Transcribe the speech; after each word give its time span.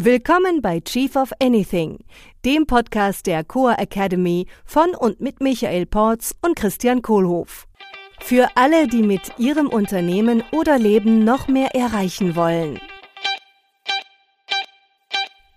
Willkommen 0.00 0.62
bei 0.62 0.78
Chief 0.78 1.16
of 1.16 1.32
Anything, 1.40 1.98
dem 2.44 2.66
Podcast 2.66 3.26
der 3.26 3.42
Coa 3.42 3.74
Academy 3.74 4.46
von 4.64 4.94
und 4.94 5.20
mit 5.20 5.40
Michael 5.40 5.86
Porz 5.86 6.36
und 6.40 6.54
Christian 6.54 7.02
Kohlhoff. 7.02 7.66
Für 8.20 8.46
alle, 8.54 8.86
die 8.86 9.02
mit 9.02 9.22
ihrem 9.38 9.66
Unternehmen 9.66 10.44
oder 10.52 10.78
Leben 10.78 11.24
noch 11.24 11.48
mehr 11.48 11.74
erreichen 11.74 12.36
wollen. 12.36 12.78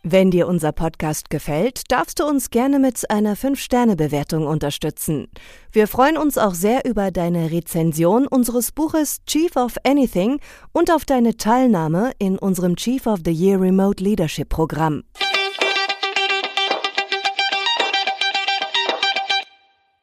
Wenn 0.03 0.31
dir 0.31 0.47
unser 0.47 0.71
Podcast 0.71 1.29
gefällt, 1.29 1.91
darfst 1.91 2.19
du 2.19 2.25
uns 2.25 2.49
gerne 2.49 2.79
mit 2.79 3.11
einer 3.11 3.37
5-Sterne-Bewertung 3.37 4.47
unterstützen. 4.47 5.27
Wir 5.71 5.87
freuen 5.87 6.17
uns 6.17 6.39
auch 6.39 6.55
sehr 6.55 6.85
über 6.85 7.11
deine 7.11 7.51
Rezension 7.51 8.25
unseres 8.25 8.71
Buches 8.71 9.23
Chief 9.25 9.55
of 9.55 9.75
Anything 9.83 10.39
und 10.71 10.89
auf 10.89 11.05
deine 11.05 11.37
Teilnahme 11.37 12.13
in 12.17 12.39
unserem 12.39 12.77
Chief 12.77 13.05
of 13.05 13.19
the 13.23 13.31
Year 13.31 13.61
Remote 13.61 14.03
Leadership 14.03 14.49
Programm. 14.49 15.03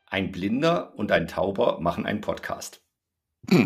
Ein 0.07 0.31
Blinder 0.31 0.97
und 0.97 1.11
ein 1.11 1.27
Tauber 1.27 1.81
machen 1.81 2.07
einen 2.07 2.21
Podcast. 2.21 2.83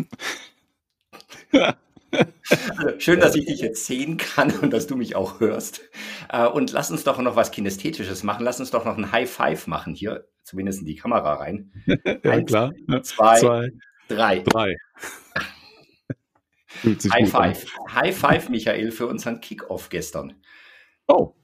Also, 2.49 2.99
schön, 2.99 3.19
dass 3.19 3.35
ich 3.35 3.45
dich 3.45 3.61
jetzt 3.61 3.85
sehen 3.85 4.17
kann 4.17 4.51
und 4.59 4.71
dass 4.71 4.87
du 4.87 4.95
mich 4.95 5.15
auch 5.15 5.39
hörst. 5.39 5.81
Äh, 6.29 6.47
und 6.47 6.71
lass 6.71 6.91
uns 6.91 7.03
doch 7.03 7.19
noch 7.19 7.35
was 7.35 7.51
Kinästhetisches 7.51 8.23
machen. 8.23 8.43
Lass 8.43 8.59
uns 8.59 8.71
doch 8.71 8.85
noch 8.85 8.97
ein 8.97 9.11
High 9.11 9.29
Five 9.29 9.67
machen 9.67 9.93
hier, 9.93 10.27
zumindest 10.43 10.81
in 10.81 10.85
die 10.85 10.95
Kamera 10.95 11.35
rein. 11.35 11.71
ja, 11.85 12.31
Eins, 12.31 12.49
klar. 12.49 12.71
Zwei, 13.03 13.39
zwei 13.39 13.71
drei. 14.07 14.39
Drei. 14.39 14.75
High 16.83 17.29
Five. 17.29 17.65
An. 17.85 17.95
High 17.95 18.17
Five, 18.17 18.49
Michael, 18.49 18.91
für 18.91 19.07
unseren 19.07 19.41
Kickoff 19.41 19.89
gestern. 19.89 20.41
Oh. 21.07 21.35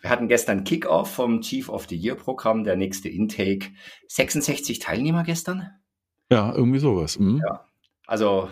Wir 0.00 0.10
hatten 0.10 0.28
gestern 0.28 0.64
Kickoff 0.64 1.14
vom 1.14 1.40
Chief 1.40 1.68
of 1.68 1.86
the 1.88 1.96
Year 1.96 2.14
Programm, 2.14 2.62
der 2.64 2.76
nächste 2.76 3.08
Intake. 3.08 3.70
66 4.08 4.80
Teilnehmer 4.80 5.22
gestern? 5.22 5.70
Ja, 6.30 6.54
irgendwie 6.54 6.78
sowas. 6.78 7.18
Mhm. 7.18 7.40
Ja. 7.44 7.66
Also 8.06 8.50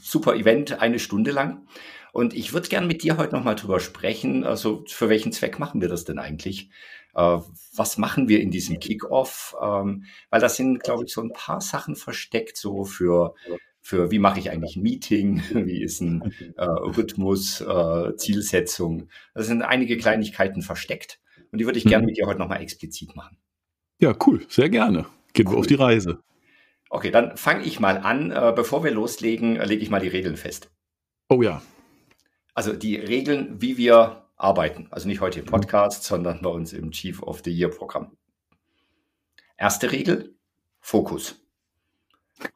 super 0.00 0.34
Event, 0.34 0.80
eine 0.80 0.98
Stunde 0.98 1.30
lang. 1.30 1.66
Und 2.12 2.34
ich 2.34 2.52
würde 2.54 2.68
gerne 2.68 2.86
mit 2.86 3.02
dir 3.02 3.18
heute 3.18 3.34
nochmal 3.34 3.56
drüber 3.56 3.78
sprechen. 3.78 4.44
Also 4.44 4.84
für 4.88 5.08
welchen 5.08 5.32
Zweck 5.32 5.58
machen 5.58 5.82
wir 5.82 5.88
das 5.88 6.04
denn 6.04 6.18
eigentlich? 6.18 6.70
Äh, 7.14 7.38
was 7.74 7.98
machen 7.98 8.28
wir 8.28 8.40
in 8.40 8.50
diesem 8.50 8.78
Kickoff? 8.78 9.54
Ähm, 9.62 10.04
weil 10.30 10.40
da 10.40 10.48
sind, 10.48 10.82
glaube 10.82 11.04
ich, 11.04 11.12
so 11.12 11.20
ein 11.20 11.32
paar 11.32 11.60
Sachen 11.60 11.94
versteckt, 11.94 12.56
so 12.56 12.84
für, 12.84 13.34
für 13.82 14.10
wie 14.10 14.18
mache 14.18 14.38
ich 14.38 14.50
eigentlich 14.50 14.76
ein 14.76 14.82
Meeting? 14.82 15.42
Wie 15.66 15.82
ist 15.82 16.00
ein 16.00 16.32
äh, 16.56 16.64
Rhythmus, 16.64 17.60
äh, 17.60 18.16
Zielsetzung? 18.16 19.08
Da 19.34 19.42
sind 19.42 19.62
einige 19.62 19.98
Kleinigkeiten 19.98 20.62
versteckt. 20.62 21.20
Und 21.52 21.58
die 21.58 21.66
würde 21.66 21.78
ich 21.78 21.84
gerne 21.84 22.02
mhm. 22.02 22.06
mit 22.06 22.16
dir 22.16 22.26
heute 22.26 22.38
nochmal 22.38 22.62
explizit 22.62 23.14
machen. 23.14 23.36
Ja, 24.00 24.14
cool. 24.26 24.44
Sehr 24.48 24.68
gerne. 24.68 25.06
Gehen 25.32 25.48
cool. 25.48 25.54
wir 25.54 25.58
auf 25.58 25.66
die 25.66 25.74
Reise. 25.74 26.20
Okay, 26.90 27.10
dann 27.10 27.36
fange 27.36 27.64
ich 27.64 27.80
mal 27.80 27.98
an. 27.98 28.30
Äh, 28.30 28.52
bevor 28.54 28.84
wir 28.84 28.90
loslegen, 28.90 29.56
äh, 29.56 29.64
lege 29.64 29.82
ich 29.82 29.90
mal 29.90 30.00
die 30.00 30.08
Regeln 30.08 30.36
fest. 30.36 30.70
Oh 31.28 31.42
ja. 31.42 31.62
Also 32.54 32.72
die 32.72 32.96
Regeln, 32.96 33.60
wie 33.60 33.76
wir 33.76 34.26
arbeiten. 34.36 34.86
Also 34.90 35.08
nicht 35.08 35.20
heute 35.20 35.40
im 35.40 35.46
Podcast, 35.46 36.04
sondern 36.04 36.42
bei 36.42 36.50
uns 36.50 36.72
im 36.72 36.90
Chief 36.90 37.22
of 37.22 37.42
the 37.44 37.50
Year 37.50 37.70
Programm. 37.70 38.16
Erste 39.56 39.90
Regel, 39.90 40.34
Fokus. 40.80 41.42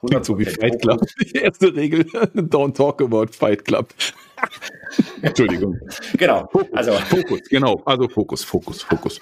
Klingt 0.07 0.25
so 0.27 0.39
wie 0.39 0.45
Fight 0.45 0.81
Club. 0.81 1.01
Die 1.21 1.39
erste 1.39 1.75
Regel, 1.75 2.03
don't 2.35 2.75
talk 2.75 3.01
about 3.01 3.29
Fight 3.33 3.65
Club. 3.65 3.89
Entschuldigung. 5.23 5.79
Genau. 6.17 6.49
Also 6.73 6.93
Fokus, 6.93 7.41
genau. 7.49 7.83
Also 7.85 8.09
Fokus, 8.09 8.45
Fokus, 8.45 8.83
Fokus. 8.83 9.21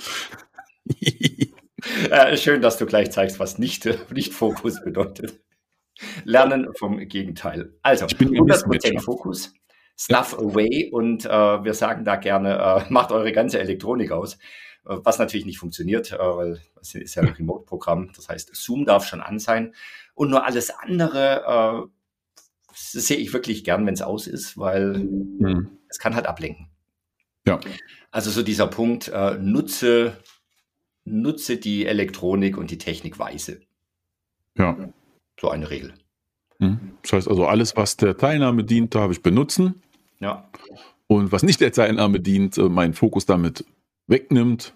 Äh, 2.11 2.37
schön, 2.37 2.63
dass 2.63 2.79
du 2.79 2.87
gleich 2.87 3.11
zeigst, 3.11 3.39
was 3.39 3.59
nicht, 3.59 3.89
nicht 4.13 4.33
Fokus 4.33 4.83
bedeutet. 4.83 5.41
Lernen 6.25 6.69
vom 6.79 6.99
Gegenteil. 6.99 7.73
Also, 7.83 8.07
100% 8.07 9.01
Fokus, 9.01 9.53
Stuff 9.97 10.33
ja. 10.33 10.39
away 10.39 10.91
und 10.93 11.25
äh, 11.25 11.29
wir 11.29 11.75
sagen 11.75 12.05
da 12.05 12.17
gerne, 12.17 12.85
äh, 12.89 12.93
macht 12.93 13.11
eure 13.11 13.33
ganze 13.33 13.59
Elektronik 13.59 14.13
aus. 14.13 14.39
Äh, 14.89 14.99
was 15.03 15.19
natürlich 15.19 15.47
nicht 15.47 15.59
funktioniert, 15.59 16.13
äh, 16.13 16.19
weil 16.19 16.61
es 16.81 16.95
ist 16.95 17.15
ja 17.15 17.23
ein 17.23 17.29
Remote-Programm. 17.29 18.13
Das 18.15 18.29
heißt, 18.29 18.55
Zoom 18.55 18.85
darf 18.85 19.07
schon 19.07 19.20
an 19.20 19.39
sein. 19.39 19.75
Und 20.15 20.31
nur 20.31 20.45
alles 20.45 20.70
andere 20.70 21.89
äh, 21.89 22.17
sehe 22.75 23.19
ich 23.19 23.33
wirklich 23.33 23.65
gern, 23.65 23.87
wenn 23.87 23.95
es 23.95 24.03
aus 24.03 24.27
ist, 24.27 24.57
weil 24.57 24.99
mhm. 24.99 25.79
es 25.89 25.99
kann 25.99 26.15
halt 26.15 26.27
ablenken. 26.27 26.69
Ja. 27.47 27.59
Also 28.11 28.31
so 28.31 28.43
dieser 28.43 28.67
Punkt, 28.67 29.11
nutze 29.41 30.17
nutze 31.11 31.57
die 31.57 31.86
Elektronik 31.86 32.57
und 32.57 32.70
die 32.70 32.79
Technik 32.79 33.19
weise. 33.19 33.61
Ja. 34.57 34.77
So 35.41 35.51
eine 35.51 35.70
Regel. 35.70 35.95
Mhm. 36.58 36.92
Das 37.02 37.13
heißt 37.13 37.29
also, 37.29 37.46
alles, 37.46 37.77
was 37.77 37.96
der 37.96 38.17
Teilnahme 38.17 38.64
dient, 38.64 38.95
darf 38.95 39.11
ich 39.11 39.23
benutzen. 39.23 39.83
Ja. 40.20 40.48
Und 41.07 41.33
was 41.33 41.42
nicht 41.42 41.61
der 41.61 41.73
Teilnahme 41.73 42.20
dient, 42.20 42.58
äh, 42.58 42.69
meinen 42.69 42.95
Fokus 42.95 43.24
damit 43.27 43.64
wegnimmt, 44.07 44.74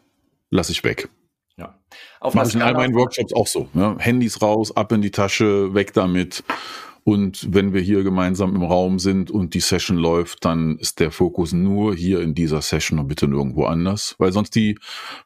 lasse 0.50 0.72
ich 0.72 0.84
weg. 0.84 1.08
Ja. 1.56 1.78
Auf 2.20 2.34
Mache 2.34 2.48
ich 2.48 2.54
in 2.54 2.62
all 2.62 2.74
meinen 2.74 2.94
Workshops 2.94 3.32
auch 3.34 3.46
so. 3.46 3.68
Ja? 3.74 3.96
Handys 3.98 4.40
raus, 4.40 4.74
ab 4.76 4.92
in 4.92 5.02
die 5.02 5.10
Tasche, 5.10 5.74
weg 5.74 5.92
damit. 5.92 6.44
Und 7.04 7.52
wenn 7.52 7.72
wir 7.72 7.80
hier 7.80 8.04
gemeinsam 8.04 8.54
im 8.54 8.62
Raum 8.62 9.00
sind 9.00 9.30
und 9.30 9.54
die 9.54 9.60
Session 9.60 9.96
läuft, 9.96 10.44
dann 10.44 10.78
ist 10.78 11.00
der 11.00 11.10
Fokus 11.10 11.52
nur 11.52 11.96
hier 11.96 12.20
in 12.20 12.34
dieser 12.34 12.62
Session 12.62 13.00
und 13.00 13.08
bitte 13.08 13.26
nirgendwo 13.26 13.64
anders, 13.64 14.14
weil 14.18 14.32
sonst 14.32 14.54
die 14.54 14.78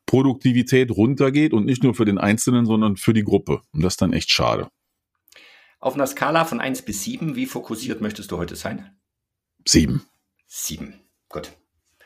Produktivität 0.07 0.91
runtergeht 0.91 1.53
und 1.53 1.67
nicht 1.67 1.83
nur 1.83 1.95
für 1.95 2.07
den 2.07 2.17
Einzelnen, 2.17 2.65
sondern 2.65 2.97
für 2.97 3.13
die 3.13 3.25
Gruppe. 3.25 3.61
Und 3.73 3.85
das 3.85 3.95
ist 3.95 4.03
dann 4.03 4.15
echt 4.15 4.31
schade. 4.31 4.71
Auf 5.79 5.95
einer 5.95 6.07
Skala 6.07 6.47
von 6.47 6.61
1 6.61 6.83
bis 6.83 7.05
7, 7.05 7.37
wie 7.37 7.45
fokussiert 7.45 8.01
möchtest 8.01 8.31
du 8.31 8.39
heute 8.39 8.57
sein? 8.57 8.97
7. 9.67 10.03
7. 10.47 10.95
Gut. 11.29 11.53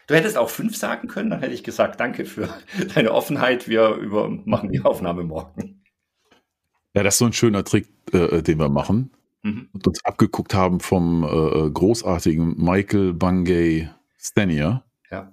Du 0.09 0.17
hättest 0.17 0.37
auch 0.37 0.51
5 0.51 0.77
sagen 0.77 1.07
können, 1.07 1.31
dann 1.31 1.41
hätte 1.41 1.55
ich 1.55 1.63
gesagt, 1.63 2.01
danke 2.01 2.25
für 2.25 2.49
deine 2.95 3.13
Offenheit. 3.13 3.69
Wir 3.69 3.91
über, 3.95 4.29
machen 4.29 4.73
die 4.73 4.81
Aufnahme 4.81 5.23
morgen. 5.23 5.85
Ja, 6.93 7.05
das 7.05 7.15
ist 7.15 7.19
so 7.19 7.27
ein 7.27 7.33
schöner 7.33 7.63
Trick, 7.63 7.87
äh, 8.11 8.43
den 8.43 8.59
wir 8.59 8.69
machen 8.69 9.13
mhm. 9.43 9.69
und 9.73 9.87
uns 9.87 10.05
abgeguckt 10.05 10.55
haben 10.55 10.81
vom 10.81 11.25
äh, 11.25 11.71
großartigen 11.71 12.57
Michael 12.57 13.15
Bungay 13.15 13.89
Stanier. 14.19 14.85
Ja. 15.11 15.33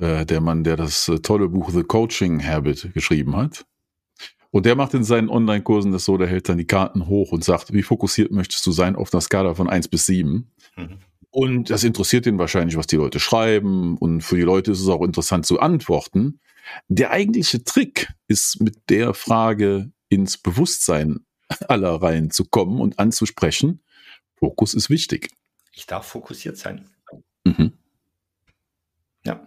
Äh, 0.00 0.26
der 0.26 0.40
Mann, 0.40 0.64
der 0.64 0.76
das 0.76 1.08
äh, 1.08 1.18
tolle 1.20 1.48
Buch 1.48 1.70
The 1.70 1.82
Coaching 1.82 2.44
Habit 2.44 2.92
geschrieben 2.94 3.36
hat. 3.36 3.66
Und 4.50 4.64
der 4.64 4.76
macht 4.76 4.94
in 4.94 5.04
seinen 5.04 5.28
Online-Kursen 5.28 5.92
das 5.92 6.04
so, 6.04 6.16
der 6.16 6.26
hält 6.26 6.48
dann 6.48 6.56
die 6.56 6.66
Karten 6.66 7.06
hoch 7.06 7.32
und 7.32 7.44
sagt, 7.44 7.72
wie 7.72 7.82
fokussiert 7.82 8.32
möchtest 8.32 8.66
du 8.66 8.72
sein 8.72 8.96
auf 8.96 9.12
einer 9.12 9.20
Skala 9.20 9.54
von 9.54 9.68
1 9.68 9.88
bis 9.88 10.06
7? 10.06 10.50
Mhm. 10.76 10.98
Und 11.30 11.70
das 11.70 11.84
interessiert 11.84 12.26
ihn 12.26 12.38
wahrscheinlich, 12.38 12.76
was 12.76 12.86
die 12.86 12.96
Leute 12.96 13.20
schreiben. 13.20 13.98
Und 13.98 14.22
für 14.22 14.36
die 14.36 14.42
Leute 14.42 14.72
ist 14.72 14.80
es 14.80 14.88
auch 14.88 15.02
interessant 15.02 15.44
zu 15.44 15.60
antworten. 15.60 16.40
Der 16.88 17.10
eigentliche 17.10 17.62
Trick 17.62 18.08
ist 18.26 18.60
mit 18.60 18.88
der 18.88 19.12
Frage 19.12 19.90
ins 20.08 20.38
Bewusstsein 20.38 21.20
aller 21.68 21.94
Reihen 22.02 22.30
zu 22.30 22.44
kommen 22.44 22.80
und 22.80 22.98
anzusprechen. 22.98 23.80
Fokus 24.34 24.74
ist 24.74 24.90
wichtig. 24.90 25.30
Ich 25.72 25.86
darf 25.86 26.06
fokussiert 26.06 26.56
sein. 26.56 26.88
Mhm. 27.44 27.72
Ja. 29.24 29.46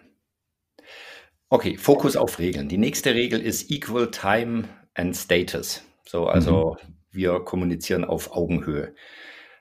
Okay, 1.49 1.77
Fokus 1.77 2.15
auf 2.15 2.39
Regeln. 2.39 2.69
Die 2.69 2.77
nächste 2.77 3.13
Regel 3.13 3.41
ist 3.41 3.69
Equal 3.69 4.09
Time 4.11 4.69
and 4.93 5.15
Status. 5.15 5.83
So, 6.05 6.27
also 6.27 6.77
mhm. 6.81 6.95
wir 7.11 7.39
kommunizieren 7.41 8.05
auf 8.05 8.31
Augenhöhe. 8.31 8.95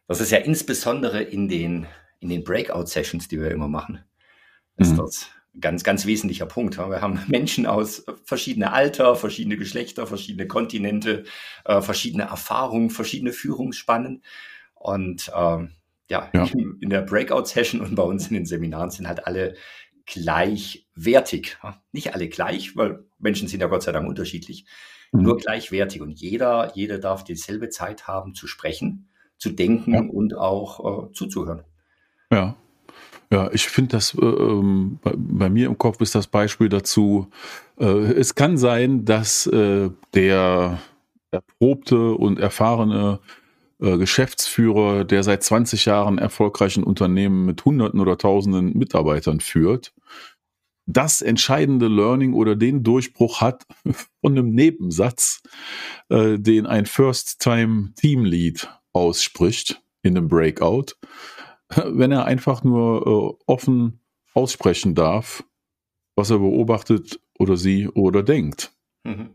Das 0.06 0.20
ist 0.20 0.30
ja 0.30 0.38
insbesondere 0.38 1.22
in 1.22 1.48
den, 1.48 1.86
in 2.20 2.28
den 2.28 2.44
Breakout-Sessions, 2.44 3.28
die 3.28 3.40
wir 3.40 3.50
immer 3.50 3.68
machen, 3.68 4.04
ist 4.76 4.92
mhm. 4.92 4.96
das 4.98 5.30
ganz, 5.58 5.82
ganz 5.82 6.06
wesentlicher 6.06 6.46
Punkt. 6.46 6.78
Wir 6.78 7.00
haben 7.00 7.20
Menschen 7.28 7.66
aus 7.66 8.04
verschiedenen 8.24 8.68
Alter, 8.68 9.16
verschiedene 9.16 9.56
Geschlechter, 9.56 10.06
verschiedene 10.06 10.46
Kontinente, 10.46 11.24
äh, 11.64 11.80
verschiedene 11.80 12.24
Erfahrungen, 12.24 12.90
verschiedene 12.90 13.32
Führungsspannen. 13.32 14.22
Und 14.74 15.30
ähm, 15.34 15.72
ja, 16.08 16.28
ja, 16.32 16.44
in 16.80 16.90
der 16.90 17.02
Breakout-Session 17.02 17.80
und 17.80 17.94
bei 17.94 18.02
uns 18.02 18.28
in 18.28 18.34
den 18.34 18.46
Seminaren 18.46 18.90
sind 18.90 19.08
halt 19.08 19.26
alle 19.26 19.54
gleichwertig. 20.06 21.56
Nicht 21.92 22.14
alle 22.14 22.28
gleich, 22.28 22.76
weil 22.76 23.04
Menschen 23.18 23.48
sind 23.48 23.60
ja 23.60 23.66
Gott 23.66 23.82
sei 23.82 23.92
Dank 23.92 24.08
unterschiedlich, 24.08 24.66
mhm. 25.12 25.22
nur 25.22 25.36
gleichwertig. 25.36 26.00
Und 26.00 26.10
jeder, 26.10 26.72
jeder 26.74 26.98
darf 26.98 27.24
dieselbe 27.24 27.68
Zeit 27.68 28.06
haben 28.08 28.34
zu 28.34 28.46
sprechen, 28.46 29.08
zu 29.38 29.50
denken 29.50 29.94
ja. 29.94 30.00
und 30.00 30.36
auch 30.36 31.08
äh, 31.08 31.12
zuzuhören. 31.12 31.64
Ja, 32.32 32.56
ja, 33.32 33.50
ich 33.52 33.68
finde 33.68 33.92
das, 33.92 34.14
äh, 34.14 34.24
ähm, 34.24 34.98
bei, 35.02 35.12
bei, 35.16 35.50
mir 35.50 35.66
im 35.66 35.78
Kopf 35.78 36.00
ist 36.00 36.14
das 36.14 36.26
Beispiel 36.26 36.68
dazu, 36.68 37.28
äh, 37.78 37.84
es 37.84 38.34
kann 38.34 38.58
sein, 38.58 39.04
dass 39.04 39.46
äh, 39.46 39.90
der 40.14 40.80
erprobte 41.30 42.12
und 42.14 42.40
erfahrene 42.40 43.20
äh, 43.80 43.96
Geschäftsführer, 43.98 45.04
der 45.04 45.22
seit 45.22 45.42
20 45.42 45.84
Jahren 45.84 46.18
erfolgreichen 46.18 46.82
Unternehmen 46.82 47.46
mit 47.46 47.64
Hunderten 47.64 48.00
oder 48.00 48.18
Tausenden 48.18 48.76
Mitarbeitern 48.76 49.40
führt, 49.40 49.92
das 50.86 51.22
entscheidende 51.22 51.86
Learning 51.86 52.34
oder 52.34 52.56
den 52.56 52.82
Durchbruch 52.82 53.40
hat 53.40 53.64
von 54.20 54.36
einem 54.36 54.50
Nebensatz, 54.50 55.42
äh, 56.08 56.38
den 56.38 56.66
ein 56.66 56.86
First-Time-Team-Lead 56.86 58.68
ausspricht 58.92 59.80
in 60.02 60.16
einem 60.16 60.28
Breakout, 60.28 60.96
wenn 61.86 62.12
er 62.12 62.24
einfach 62.24 62.64
nur 62.64 63.06
äh, 63.06 63.42
offen 63.46 64.00
aussprechen 64.34 64.94
darf, 64.94 65.44
was 66.16 66.30
er 66.30 66.38
beobachtet 66.38 67.20
oder 67.38 67.56
sie 67.56 67.88
oder 67.88 68.22
denkt. 68.22 68.72
Mhm. 69.04 69.30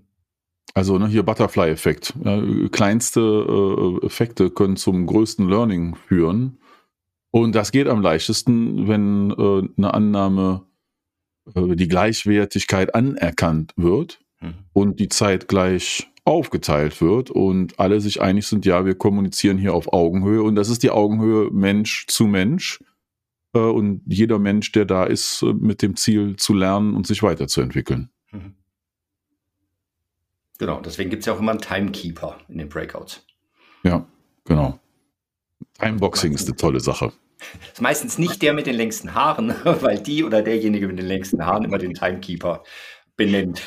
Also 0.73 0.99
ne, 0.99 1.07
hier 1.07 1.23
Butterfly-Effekt. 1.23 2.13
Ja, 2.23 2.41
kleinste 2.69 3.21
äh, 3.21 4.05
Effekte 4.05 4.49
können 4.49 4.75
zum 4.75 5.05
größten 5.07 5.47
Learning 5.47 5.95
führen. 5.95 6.59
Und 7.31 7.55
das 7.55 7.71
geht 7.71 7.87
am 7.87 8.01
leichtesten, 8.01 8.87
wenn 8.87 9.31
äh, 9.31 9.69
eine 9.77 9.93
Annahme, 9.93 10.65
äh, 11.53 11.75
die 11.75 11.87
Gleichwertigkeit 11.87 12.93
anerkannt 12.93 13.73
wird 13.77 14.19
mhm. 14.41 14.53
und 14.73 14.99
die 14.99 15.09
Zeit 15.09 15.47
gleich 15.47 16.11
aufgeteilt 16.25 17.01
wird 17.01 17.30
und 17.30 17.80
alle 17.80 18.01
sich 18.01 18.19
einig 18.19 18.48
sind, 18.48 18.66
ja, 18.66 18.86
wir 18.86 18.95
kommunizieren 18.95 19.57
hier 19.57 19.74
auf 19.74 19.94
Augenhöhe 19.94 20.42
und 20.42 20.56
das 20.56 20.69
ist 20.69 20.83
die 20.83 20.89
Augenhöhe 20.89 21.51
Mensch 21.51 22.07
zu 22.07 22.25
Mensch 22.25 22.83
äh, 23.54 23.60
und 23.60 24.01
jeder 24.07 24.39
Mensch, 24.39 24.72
der 24.72 24.86
da 24.86 25.06
ist, 25.06 25.44
äh, 25.44 25.54
mit 25.54 25.83
dem 25.83 25.95
Ziel 25.95 26.36
zu 26.36 26.54
lernen 26.54 26.95
und 26.95 27.06
sich 27.06 27.22
weiterzuentwickeln. 27.22 28.10
Mhm. 28.31 28.56
Genau, 30.57 30.81
deswegen 30.81 31.10
gibt 31.10 31.22
es 31.22 31.27
ja 31.27 31.33
auch 31.33 31.39
immer 31.39 31.51
einen 31.51 31.62
Timekeeper 31.62 32.38
in 32.48 32.57
den 32.57 32.69
Breakouts. 32.69 33.25
Ja, 33.83 34.07
genau. 34.45 34.80
Timeboxing 35.80 36.33
ist 36.33 36.48
eine 36.48 36.56
tolle 36.56 36.80
Sache. 36.80 37.12
Ist 37.74 37.81
meistens 37.81 38.18
nicht 38.18 38.42
der 38.42 38.54
mit 38.54 38.66
den 38.66 38.75
längsten 38.75 39.13
Haaren, 39.13 39.54
weil 39.66 40.00
die 40.00 40.24
oder 40.24 40.42
derjenige 40.42 40.88
mit 40.88 40.98
den 40.98 41.06
längsten 41.06 41.45
Haaren 41.45 41.66
immer 41.66 41.78
den 41.78 41.94
Timekeeper 41.94 42.63
benennt. 43.18 43.62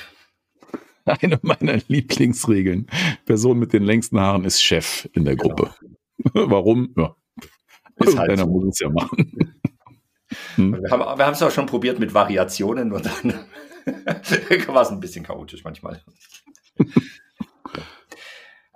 Eine 1.09 1.39
meiner 1.43 1.79
Lieblingsregeln. 1.89 2.87
Person 3.25 3.59
mit 3.59 3.73
den 3.73 3.83
längsten 3.83 4.21
Haaren 4.21 4.45
ist 4.45 4.63
Chef 4.63 5.09
in 5.13 5.25
der 5.25 5.37
Gruppe. 5.37 5.75
Genau. 5.81 6.51
Warum? 6.51 6.95
Ja. 6.97 7.17
Ist 7.97 8.19
halt 8.19 8.39
so. 8.39 8.47
muss 8.47 8.65
es 8.69 8.79
ja 8.81 8.91
machen. 8.91 9.55
Hm? 10.57 10.73
Wir 10.83 10.91
haben 10.91 11.33
es 11.33 11.43
auch 11.43 11.51
schon 11.51 11.67
probiert 11.67 11.99
mit 11.99 12.15
Variationen 12.15 12.93
und 12.93 13.07
dann 13.07 13.35
war 14.69 14.83
es 14.83 14.91
ein 14.91 15.01
bisschen 15.01 15.25
chaotisch 15.25 15.65
manchmal. 15.65 16.03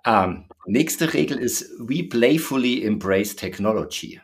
ähm, 0.07 0.49
nächste 0.67 1.13
Regel 1.13 1.39
ist, 1.39 1.71
we 1.79 2.05
playfully 2.05 2.85
embrace 2.85 3.37
technology. 3.37 4.21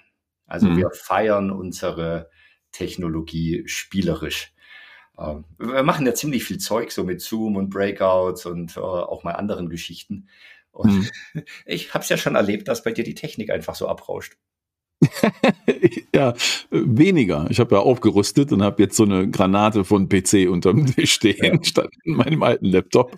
Also 0.46 0.68
mhm. 0.68 0.78
wir 0.78 0.90
feiern 0.90 1.50
unsere 1.50 2.30
Technologie 2.72 3.62
spielerisch. 3.66 4.52
Ähm, 5.18 5.44
wir 5.58 5.82
machen 5.82 6.06
ja 6.06 6.14
ziemlich 6.14 6.44
viel 6.44 6.58
Zeug 6.58 6.92
so 6.92 7.04
mit 7.04 7.20
Zoom 7.20 7.56
und 7.56 7.70
Breakouts 7.70 8.46
und 8.46 8.76
äh, 8.76 8.80
auch 8.80 9.24
mal 9.24 9.32
anderen 9.32 9.68
Geschichten. 9.68 10.28
Und 10.70 10.92
mhm. 11.34 11.42
ich 11.66 11.94
habe 11.94 12.02
es 12.02 12.08
ja 12.08 12.16
schon 12.16 12.36
erlebt, 12.36 12.68
dass 12.68 12.84
bei 12.84 12.92
dir 12.92 13.04
die 13.04 13.14
Technik 13.14 13.50
einfach 13.50 13.74
so 13.74 13.88
abrauscht. 13.88 14.36
ja, 16.14 16.34
weniger. 16.70 17.46
Ich 17.50 17.60
habe 17.60 17.76
ja 17.76 17.80
aufgerüstet 17.80 18.52
und 18.52 18.62
habe 18.62 18.82
jetzt 18.82 18.96
so 18.96 19.04
eine 19.04 19.30
Granate 19.30 19.84
von 19.84 20.08
PC 20.08 20.48
unterm 20.48 20.86
Tisch 20.94 21.12
stehen, 21.12 21.56
ja. 21.56 21.64
statt 21.64 21.90
in 22.04 22.16
meinem 22.16 22.42
alten 22.42 22.66
Laptop. 22.66 23.16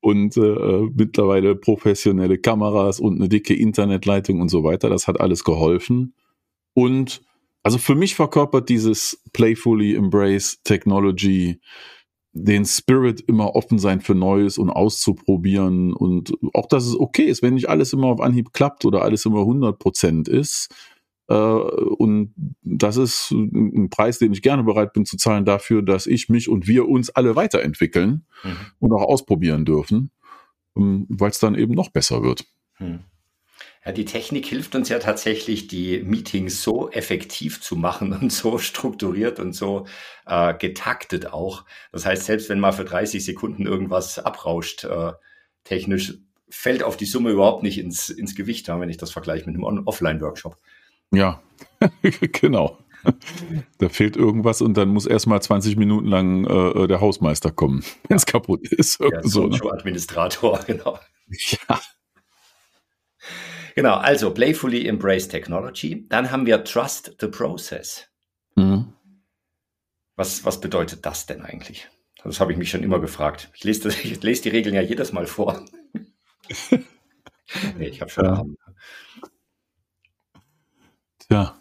und 0.00 0.36
äh, 0.36 0.88
mittlerweile 0.94 1.56
professionelle 1.56 2.38
Kameras 2.38 3.00
und 3.00 3.16
eine 3.16 3.28
dicke 3.28 3.54
Internetleitung 3.54 4.40
und 4.40 4.48
so 4.48 4.62
weiter. 4.62 4.88
Das 4.88 5.08
hat 5.08 5.20
alles 5.20 5.42
geholfen. 5.42 6.14
Und 6.74 7.22
also 7.66 7.78
für 7.78 7.96
mich 7.96 8.14
verkörpert 8.14 8.68
dieses 8.68 9.20
Playfully 9.32 9.96
Embrace 9.96 10.62
Technology 10.62 11.60
den 12.32 12.64
Spirit 12.64 13.22
immer 13.22 13.56
offen 13.56 13.80
sein 13.80 14.00
für 14.00 14.14
Neues 14.14 14.56
und 14.56 14.70
auszuprobieren 14.70 15.92
und 15.92 16.32
auch, 16.54 16.68
dass 16.68 16.86
es 16.86 16.96
okay 16.96 17.24
ist, 17.24 17.42
wenn 17.42 17.54
nicht 17.54 17.68
alles 17.68 17.92
immer 17.92 18.06
auf 18.06 18.20
Anhieb 18.20 18.52
klappt 18.52 18.84
oder 18.84 19.02
alles 19.02 19.24
immer 19.24 19.40
100 19.40 19.80
Prozent 19.80 20.28
ist. 20.28 20.72
Äh, 21.26 21.34
und 21.34 22.32
das 22.62 22.98
ist 22.98 23.32
ein 23.32 23.90
Preis, 23.90 24.20
den 24.20 24.32
ich 24.32 24.42
gerne 24.42 24.62
bereit 24.62 24.92
bin 24.92 25.04
zu 25.04 25.16
zahlen 25.16 25.44
dafür, 25.44 25.82
dass 25.82 26.06
ich 26.06 26.28
mich 26.28 26.48
und 26.48 26.68
wir 26.68 26.86
uns 26.86 27.10
alle 27.10 27.34
weiterentwickeln 27.34 28.26
mhm. 28.44 28.56
und 28.78 28.92
auch 28.92 29.02
ausprobieren 29.02 29.64
dürfen, 29.64 30.12
ähm, 30.76 31.06
weil 31.08 31.30
es 31.30 31.40
dann 31.40 31.56
eben 31.56 31.74
noch 31.74 31.88
besser 31.88 32.22
wird. 32.22 32.44
Mhm. 32.78 33.00
Ja, 33.86 33.92
die 33.92 34.04
Technik 34.04 34.46
hilft 34.46 34.74
uns 34.74 34.88
ja 34.88 34.98
tatsächlich, 34.98 35.68
die 35.68 36.02
Meetings 36.02 36.60
so 36.60 36.90
effektiv 36.90 37.60
zu 37.60 37.76
machen 37.76 38.12
und 38.12 38.32
so 38.32 38.58
strukturiert 38.58 39.38
und 39.38 39.52
so 39.52 39.86
äh, 40.26 40.54
getaktet 40.54 41.32
auch. 41.32 41.64
Das 41.92 42.04
heißt, 42.04 42.24
selbst 42.24 42.48
wenn 42.48 42.58
mal 42.58 42.72
für 42.72 42.84
30 42.84 43.24
Sekunden 43.24 43.64
irgendwas 43.64 44.18
abrauscht, 44.18 44.84
äh, 44.84 45.12
technisch, 45.62 46.14
fällt 46.48 46.82
auf 46.82 46.96
die 46.96 47.04
Summe 47.04 47.30
überhaupt 47.30 47.62
nicht 47.62 47.78
ins, 47.78 48.08
ins 48.08 48.34
Gewicht, 48.34 48.68
wenn 48.68 48.88
ich 48.90 48.96
das 48.96 49.12
vergleiche 49.12 49.48
mit 49.48 49.54
einem 49.54 49.86
Offline-Workshop. 49.86 50.56
Ja, 51.12 51.40
genau. 52.32 52.78
Da 53.78 53.88
fehlt 53.88 54.16
irgendwas 54.16 54.62
und 54.62 54.76
dann 54.76 54.88
muss 54.88 55.06
erstmal 55.06 55.40
20 55.40 55.76
Minuten 55.76 56.08
lang 56.08 56.44
äh, 56.44 56.88
der 56.88 57.00
Hausmeister 57.00 57.52
kommen, 57.52 57.84
wenn 58.08 58.16
es 58.16 58.26
kaputt 58.26 58.66
ist. 58.66 58.98
Ja, 58.98 59.22
so, 59.22 59.46
ne? 59.46 59.60
Administrator, 59.70 60.58
genau. 60.66 60.98
Ja. 61.28 61.80
Genau, 63.76 63.96
also 63.96 64.32
playfully 64.32 64.88
embrace 64.88 65.28
technology. 65.28 66.06
Dann 66.08 66.30
haben 66.30 66.46
wir 66.46 66.64
trust 66.64 67.14
the 67.20 67.28
process. 67.28 68.08
Mhm. 68.54 68.94
Was, 70.16 70.46
was 70.46 70.62
bedeutet 70.62 71.04
das 71.04 71.26
denn 71.26 71.42
eigentlich? 71.42 71.86
Das 72.24 72.40
habe 72.40 72.52
ich 72.52 72.58
mich 72.58 72.70
schon 72.70 72.82
immer 72.82 73.00
gefragt. 73.00 73.50
Ich 73.54 73.64
lese, 73.64 73.82
das, 73.82 73.98
ich 74.04 74.22
lese 74.22 74.44
die 74.44 74.48
Regeln 74.48 74.74
ja 74.74 74.80
jedes 74.80 75.12
Mal 75.12 75.26
vor. 75.26 75.62
nee, 77.76 77.88
ich 77.88 78.00
habe 78.00 78.10
schon. 78.10 78.24
Ja. 78.24 78.44
Tja. 81.18 81.60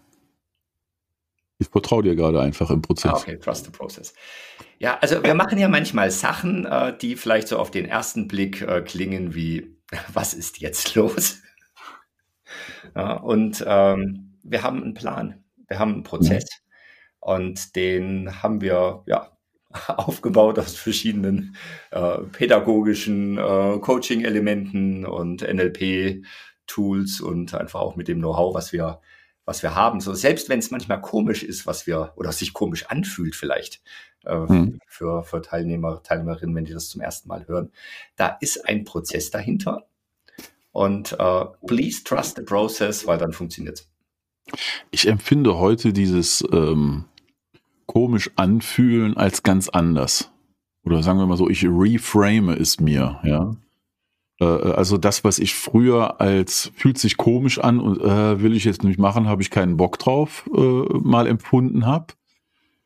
Ich 1.58 1.68
vertraue 1.68 2.04
dir 2.04 2.16
gerade 2.16 2.40
einfach 2.40 2.70
im 2.70 2.82
Prozess. 2.82 3.12
Ah, 3.12 3.18
okay, 3.18 3.38
trust 3.38 3.66
the 3.66 3.72
process. 3.72 4.14
Ja, 4.80 5.00
also 5.00 5.22
wir 5.22 5.34
machen 5.34 5.58
ja 5.58 5.68
manchmal 5.68 6.12
Sachen, 6.12 6.66
äh, 6.66 6.98
die 6.98 7.18
vielleicht 7.18 7.50
so 7.50 7.60
auf 7.60 7.72
den 7.72 7.86
ersten 7.86 8.30
Blick 8.30 8.62
äh, 8.62 8.82
klingen 8.82 9.36
wie, 9.36 9.76
was 10.14 10.34
ist 10.34 10.60
jetzt 10.60 10.96
los? 10.96 11.42
Ja, 12.96 13.14
und 13.14 13.64
ähm, 13.68 14.34
wir 14.44 14.64
haben 14.64 14.84
einen 14.84 14.94
Plan, 14.94 15.44
wir 15.68 15.80
haben 15.80 15.94
einen 15.94 16.04
Prozess 16.04 16.44
mhm. 16.44 17.18
und 17.20 17.76
den 17.76 18.44
haben 18.44 18.62
wir 18.62 19.04
ja 19.06 19.32
aufgebaut 19.88 20.60
aus 20.60 20.76
verschiedenen 20.76 21.56
äh, 21.92 22.20
pädagogischen 22.32 23.38
äh, 23.38 23.80
Coaching-Elementen 23.80 25.06
und 25.06 25.42
NLP-Tools 25.42 27.22
und 27.22 27.54
einfach 27.54 27.82
auch 27.82 27.96
mit 27.96 28.08
dem 28.08 28.20
Know-how, 28.20 28.54
was 28.54 28.72
wir 28.72 29.02
was 29.46 29.62
wir 29.62 29.76
haben. 29.76 30.00
So 30.02 30.14
selbst 30.14 30.50
wenn 30.50 30.60
es 30.60 30.72
manchmal 30.72 31.02
komisch 31.02 31.44
ist, 31.44 31.68
was 31.68 31.88
wir 31.88 32.14
oder 32.16 32.32
sich 32.32 32.54
komisch 32.54 32.88
anfühlt 32.88 33.36
vielleicht 33.36 33.82
äh, 34.26 34.36
mhm. 34.36 34.80
für, 34.88 35.24
für 35.24 35.42
Teilnehmer, 35.42 36.02
Teilnehmerinnen, 36.04 36.56
wenn 36.56 36.66
die 36.66 36.74
das 36.74 36.90
zum 36.90 37.02
ersten 37.02 37.30
Mal 37.30 37.48
hören, 37.48 37.72
da 38.16 38.38
ist 38.42 38.68
ein 38.68 38.84
Prozess 38.84 39.30
dahinter 39.30 39.88
und 40.76 41.14
äh, 41.14 41.46
please 41.66 42.04
trust 42.04 42.36
the 42.36 42.44
process, 42.44 43.08
weil 43.08 43.18
dann 43.18 43.32
funktioniert 43.32 43.80
es. 43.80 43.90
Ich 44.92 45.08
empfinde 45.08 45.58
heute 45.58 45.94
dieses 45.94 46.44
ähm, 46.52 47.06
komisch 47.86 48.30
anfühlen 48.36 49.16
als 49.16 49.42
ganz 49.44 49.70
anders. 49.70 50.32
Oder 50.84 51.02
sagen 51.02 51.18
wir 51.18 51.28
mal 51.28 51.38
so, 51.38 51.50
ich 51.50 51.64
reframe 51.64 52.50
es 52.50 52.80
mir, 52.80 53.22
ja. 53.24 53.56
Äh, 54.42 54.46
also 54.46 54.98
das, 54.98 55.24
was 55.24 55.40
ich 55.40 55.56
früher 55.56 56.20
als 56.20 56.72
fühlt 56.76 56.98
sich 56.98 57.16
komisch 57.16 57.58
an 57.58 57.80
und 57.80 58.02
äh, 58.02 58.42
will 58.42 58.54
ich 58.54 58.66
jetzt 58.66 58.84
nicht 58.84 59.00
machen, 59.00 59.30
habe 59.30 59.42
ich 59.42 59.50
keinen 59.50 59.78
Bock 59.78 59.98
drauf, 59.98 60.48
äh, 60.54 60.60
mal 60.60 61.26
empfunden 61.26 61.86
habe. 61.86 62.08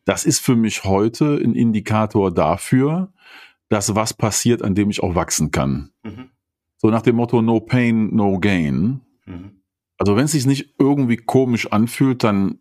Das 0.05 0.25
ist 0.25 0.39
für 0.39 0.55
mich 0.55 0.83
heute 0.83 1.39
ein 1.43 1.55
Indikator 1.55 2.31
dafür, 2.31 3.11
dass 3.67 3.95
was 3.95 4.13
passiert, 4.13 4.61
an 4.61 4.75
dem 4.75 4.91
ich 4.91 5.01
auch 5.01 5.15
wachsen 5.15 5.49
kann. 5.49 5.89
Mhm. 6.03 6.29
So 6.81 6.89
nach 6.89 7.01
dem 7.01 7.17
Motto 7.17 7.41
No 7.41 7.59
Pain, 7.59 8.15
No 8.15 8.39
Gain. 8.39 9.01
Mhm. 9.25 9.51
Also 9.97 10.15
wenn 10.15 10.25
es 10.25 10.31
sich 10.31 10.45
nicht 10.45 10.75
irgendwie 10.79 11.17
komisch 11.17 11.71
anfühlt, 11.71 12.23
dann 12.23 12.59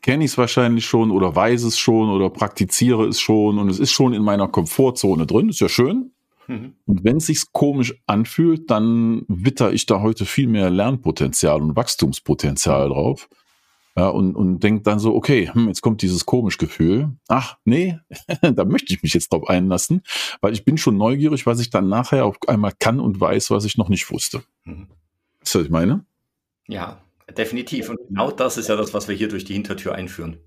kenne 0.00 0.24
ich 0.24 0.32
es 0.32 0.38
wahrscheinlich 0.38 0.86
schon 0.86 1.10
oder 1.10 1.36
weiß 1.36 1.62
es 1.64 1.78
schon 1.78 2.08
oder 2.08 2.30
praktiziere 2.30 3.06
es 3.06 3.20
schon 3.20 3.58
und 3.58 3.68
es 3.68 3.78
ist 3.78 3.92
schon 3.92 4.14
in 4.14 4.22
meiner 4.22 4.48
Komfortzone 4.48 5.26
drin. 5.26 5.50
Ist 5.50 5.60
ja 5.60 5.68
schön. 5.68 6.12
Mhm. 6.48 6.72
Und 6.86 7.04
wenn 7.04 7.18
es 7.18 7.26
sich 7.26 7.52
komisch 7.52 7.94
anfühlt, 8.06 8.70
dann 8.70 9.22
witter 9.28 9.72
ich 9.72 9.84
da 9.84 10.00
heute 10.00 10.24
viel 10.24 10.48
mehr 10.48 10.70
Lernpotenzial 10.70 11.60
und 11.60 11.76
Wachstumspotenzial 11.76 12.88
drauf. 12.88 13.28
Ja, 13.96 14.08
und, 14.08 14.34
und 14.36 14.60
denkt 14.60 14.86
dann 14.86 14.98
so, 14.98 15.14
okay, 15.14 15.50
hm, 15.52 15.68
jetzt 15.68 15.82
kommt 15.82 16.00
dieses 16.00 16.24
komisch 16.24 16.56
Gefühl. 16.56 17.10
Ach, 17.28 17.58
nee, 17.64 17.98
da 18.42 18.64
möchte 18.64 18.94
ich 18.94 19.02
mich 19.02 19.12
jetzt 19.12 19.32
drauf 19.32 19.48
einlassen, 19.48 20.02
weil 20.40 20.54
ich 20.54 20.64
bin 20.64 20.78
schon 20.78 20.96
neugierig, 20.96 21.44
was 21.44 21.60
ich 21.60 21.68
dann 21.68 21.88
nachher 21.88 22.24
auf 22.24 22.36
einmal 22.46 22.72
kann 22.78 23.00
und 23.00 23.20
weiß, 23.20 23.50
was 23.50 23.66
ich 23.66 23.76
noch 23.76 23.90
nicht 23.90 24.10
wusste. 24.10 24.42
Mhm. 24.64 24.88
Weißt 25.40 25.54
du, 25.54 25.58
was 25.58 25.66
ich 25.66 25.70
meine? 25.70 26.06
Ja, 26.68 27.02
definitiv. 27.36 27.90
Und 27.90 27.98
genau 28.08 28.30
das 28.30 28.56
ist 28.56 28.68
ja 28.68 28.76
das, 28.76 28.94
was 28.94 29.08
wir 29.08 29.14
hier 29.14 29.28
durch 29.28 29.44
die 29.44 29.54
Hintertür 29.54 29.94
einführen. 29.94 30.38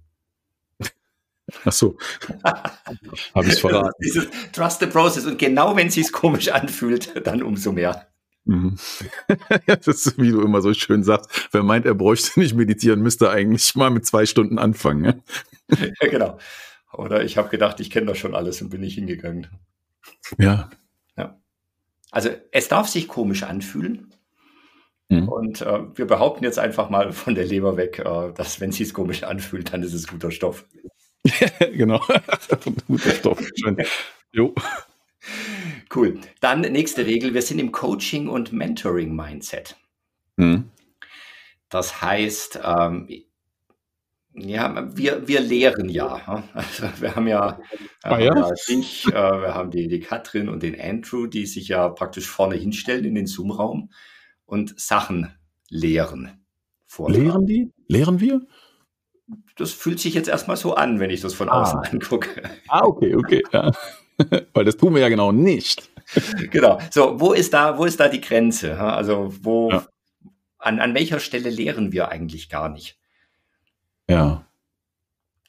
Ach 1.64 1.72
so. 1.72 1.98
Habe 2.44 3.48
ich 3.48 3.62
verraten. 3.62 3.94
Dieses 4.04 4.28
Trust 4.52 4.80
the 4.80 4.88
Process. 4.88 5.26
Und 5.26 5.38
genau 5.38 5.76
wenn 5.76 5.88
es 5.88 5.94
sich 5.94 6.12
komisch 6.12 6.50
anfühlt, 6.50 7.26
dann 7.28 7.44
umso 7.44 7.72
mehr. 7.72 8.08
Mhm. 8.46 8.78
das 9.68 9.88
ist, 9.88 10.18
wie 10.18 10.32
du 10.32 10.42
immer 10.42 10.62
so 10.62 10.74
schön 10.74 11.04
sagst, 11.04 11.50
wer 11.52 11.64
meint, 11.64 11.86
er 11.86 11.96
bräuchte 11.96 12.40
nicht 12.40 12.56
meditieren, 12.56 13.02
müsste 13.02 13.30
eigentlich 13.30 13.76
mal 13.76 13.90
mit 13.90 14.06
zwei 14.06 14.26
Stunden 14.26 14.60
anfangen. 14.60 15.02
Ne? 15.02 15.24
ja, 16.02 16.08
genau. 16.10 16.38
Oder 16.94 17.24
ich 17.24 17.38
habe 17.38 17.50
gedacht, 17.50 17.80
ich 17.80 17.90
kenne 17.90 18.08
das 18.08 18.18
schon 18.18 18.36
alles 18.36 18.62
und 18.62 18.70
bin 18.70 18.82
nicht 18.82 18.96
hingegangen. 18.96 19.48
Ja. 20.38 20.70
ja. 21.18 21.38
Also 22.12 22.30
es 22.52 22.68
darf 22.68 22.88
sich 22.88 23.08
komisch 23.08 23.44
anfühlen. 23.44 24.14
Mhm. 25.10 25.30
Und 25.30 25.62
äh, 25.62 25.80
wir 25.96 26.06
behaupten 26.06 26.44
jetzt 26.44 26.60
einfach 26.60 26.90
mal 26.90 27.12
von 27.12 27.36
der 27.36 27.46
Leber 27.46 27.78
weg, 27.78 28.00
äh, 28.00 28.32
dass 28.34 28.60
wenn 28.62 28.70
es 28.70 28.78
sich 28.78 28.94
komisch 28.94 29.24
anfühlt, 29.24 29.74
dann 29.74 29.84
ist 29.84 29.94
es 29.94 30.08
guter 30.08 30.32
Stoff. 30.32 30.66
genau. 31.60 32.02
guter 32.88 33.12
Stoff. 33.12 33.44
Schön. 33.56 33.78
Jo. 34.32 34.54
Cool. 35.96 36.20
Dann 36.42 36.62
nächste 36.62 37.06
Regel. 37.06 37.34
Wir 37.34 37.42
sind 37.42 37.60
im 37.60 37.72
Coaching- 37.72 38.28
und 38.28 38.52
Mentoring-Mindset. 38.52 39.78
Mhm. 40.38 40.70
Das 41.70 42.02
heißt, 42.02 42.60
ähm, 42.64 43.08
ja, 44.34 44.90
wir, 44.96 45.28
wir 45.28 45.40
lehren 45.40 45.88
ja. 45.88 46.44
Also 46.54 46.88
wir 47.00 47.16
haben 47.16 47.28
ja, 47.28 47.60
ah, 48.04 48.20
ja? 48.20 48.36
ja 48.36 48.52
dich, 48.68 49.08
äh, 49.08 49.12
wir 49.14 49.54
haben 49.54 49.72
die, 49.72 49.88
die 49.88 50.02
Katrin 50.02 50.50
und 50.50 50.62
den 50.62 50.80
Andrew, 50.80 51.28
die 51.28 51.46
sich 51.46 51.70
ja 51.70 51.88
praktisch 51.88 52.28
vorne 52.28 52.56
hinstellen 52.56 53.06
in 53.06 53.16
den 53.16 53.28
Zoom-Raum 53.28 53.92
und 54.46 54.80
Sachen 54.80 55.34
lehren. 55.70 56.46
Vortragen. 56.86 57.24
Lehren 57.24 57.46
die? 57.46 57.72
Lehren 57.88 58.20
wir? 58.20 58.42
Das 59.56 59.72
fühlt 59.72 60.00
sich 60.00 60.14
jetzt 60.14 60.28
erstmal 60.28 60.58
so 60.58 60.76
an, 60.76 61.00
wenn 61.00 61.10
ich 61.10 61.22
das 61.22 61.34
von 61.34 61.50
ah. 61.50 61.62
außen 61.62 61.80
angucke. 61.94 62.44
Ah, 62.68 62.84
okay, 62.84 63.16
okay. 63.16 63.42
Ja. 63.54 63.72
Weil 64.54 64.66
das 64.66 64.78
tun 64.78 64.94
wir 64.94 65.02
ja 65.02 65.10
genau 65.10 65.32
nicht. 65.32 65.90
Genau. 66.52 66.80
So, 66.92 67.20
wo 67.20 67.34
ist 67.34 67.52
da, 67.52 67.80
wo 67.80 67.86
ist 67.86 68.00
da 68.00 68.08
die 68.08 68.22
Grenze? 68.22 68.80
Also, 68.80 69.34
wo, 69.42 69.72
ja. 69.72 69.88
an, 70.60 70.80
an 70.80 70.94
welcher 70.94 71.20
Stelle 71.20 71.50
lehren 71.50 71.92
wir 71.92 72.10
eigentlich 72.10 72.48
gar 72.48 72.70
nicht? 72.70 73.00
Ja. 74.08 74.46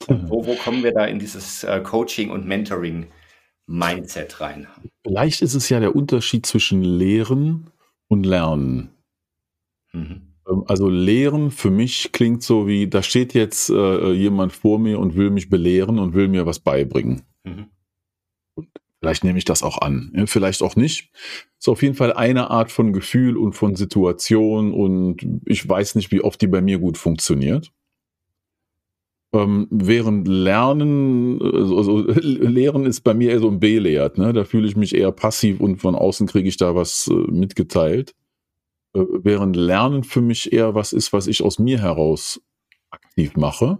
wo, 0.08 0.46
wo 0.46 0.54
kommen 0.54 0.82
wir 0.82 0.92
da 0.92 1.04
in 1.04 1.18
dieses 1.18 1.62
äh, 1.62 1.80
Coaching 1.82 2.30
und 2.30 2.46
Mentoring 2.46 3.08
Mindset 3.66 4.40
rein? 4.40 4.66
Vielleicht 5.04 5.42
ist 5.42 5.54
es 5.54 5.68
ja 5.68 5.78
der 5.78 5.94
Unterschied 5.94 6.46
zwischen 6.46 6.82
Lehren 6.82 7.70
und 8.08 8.24
Lernen. 8.24 8.90
Mhm. 9.92 10.34
Ähm, 10.48 10.64
also 10.66 10.88
Lehren 10.88 11.50
für 11.50 11.70
mich 11.70 12.12
klingt 12.12 12.42
so 12.42 12.66
wie, 12.66 12.88
da 12.88 13.02
steht 13.02 13.34
jetzt 13.34 13.70
äh, 13.70 14.12
jemand 14.12 14.52
vor 14.52 14.78
mir 14.78 14.98
und 14.98 15.16
will 15.16 15.30
mich 15.30 15.48
belehren 15.48 15.98
und 15.98 16.14
will 16.14 16.28
mir 16.28 16.46
was 16.46 16.60
beibringen. 16.60 17.22
Mhm. 17.44 17.66
Vielleicht 19.00 19.24
nehme 19.24 19.38
ich 19.38 19.44
das 19.44 19.62
auch 19.62 19.78
an, 19.78 20.24
vielleicht 20.26 20.62
auch 20.62 20.74
nicht. 20.74 21.10
Ist 21.58 21.68
auf 21.68 21.82
jeden 21.82 21.94
Fall 21.94 22.14
eine 22.14 22.50
Art 22.50 22.72
von 22.72 22.92
Gefühl 22.92 23.36
und 23.36 23.52
von 23.52 23.76
Situation 23.76 24.72
und 24.72 25.26
ich 25.44 25.68
weiß 25.68 25.96
nicht, 25.96 26.10
wie 26.12 26.22
oft 26.22 26.40
die 26.40 26.46
bei 26.46 26.62
mir 26.62 26.78
gut 26.78 26.96
funktioniert. 26.96 27.72
Ähm, 29.32 29.66
während 29.70 30.26
Lernen, 30.28 31.42
also, 31.42 31.76
also 31.76 31.98
Lehren 32.20 32.86
ist 32.86 33.02
bei 33.02 33.12
mir 33.12 33.32
eher 33.32 33.40
so 33.40 33.48
ein 33.48 33.60
B-Lehrt. 33.60 34.18
Ne? 34.18 34.32
Da 34.32 34.44
fühle 34.44 34.66
ich 34.66 34.76
mich 34.76 34.94
eher 34.94 35.12
passiv 35.12 35.60
und 35.60 35.76
von 35.78 35.94
außen 35.94 36.26
kriege 36.26 36.48
ich 36.48 36.56
da 36.56 36.74
was 36.74 37.08
äh, 37.08 37.14
mitgeteilt. 37.30 38.14
Äh, 38.94 39.00
während 39.22 39.56
Lernen 39.56 40.04
für 40.04 40.22
mich 40.22 40.52
eher 40.52 40.74
was 40.74 40.92
ist, 40.92 41.12
was 41.12 41.26
ich 41.26 41.42
aus 41.42 41.58
mir 41.58 41.80
heraus 41.80 42.40
aktiv 42.90 43.36
mache. 43.36 43.78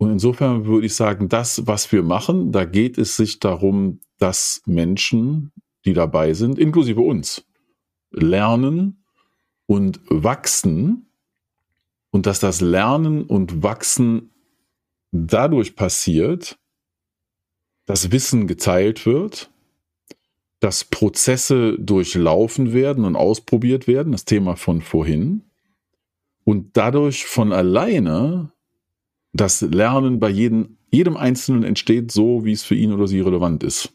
Und 0.00 0.12
insofern 0.12 0.64
würde 0.64 0.86
ich 0.86 0.94
sagen, 0.94 1.28
das, 1.28 1.66
was 1.66 1.92
wir 1.92 2.02
machen, 2.02 2.52
da 2.52 2.64
geht 2.64 2.96
es 2.96 3.16
sich 3.16 3.38
darum, 3.38 4.00
dass 4.16 4.62
Menschen, 4.64 5.52
die 5.84 5.92
dabei 5.92 6.32
sind, 6.32 6.58
inklusive 6.58 7.02
uns, 7.02 7.46
lernen 8.10 9.04
und 9.66 10.00
wachsen. 10.08 11.10
Und 12.12 12.24
dass 12.24 12.40
das 12.40 12.62
Lernen 12.62 13.24
und 13.24 13.62
Wachsen 13.62 14.30
dadurch 15.12 15.76
passiert, 15.76 16.58
dass 17.84 18.10
Wissen 18.10 18.46
geteilt 18.46 19.04
wird, 19.04 19.52
dass 20.60 20.84
Prozesse 20.84 21.78
durchlaufen 21.78 22.72
werden 22.72 23.04
und 23.04 23.16
ausprobiert 23.16 23.86
werden, 23.86 24.12
das 24.12 24.24
Thema 24.24 24.56
von 24.56 24.80
vorhin, 24.80 25.44
und 26.44 26.78
dadurch 26.78 27.26
von 27.26 27.52
alleine 27.52 28.50
das 29.32 29.60
Lernen 29.60 30.20
bei 30.20 30.28
jedem, 30.28 30.76
jedem 30.90 31.16
Einzelnen 31.16 31.64
entsteht 31.64 32.10
so, 32.10 32.44
wie 32.44 32.52
es 32.52 32.62
für 32.62 32.74
ihn 32.74 32.92
oder 32.92 33.06
sie 33.06 33.20
relevant 33.20 33.62
ist. 33.62 33.92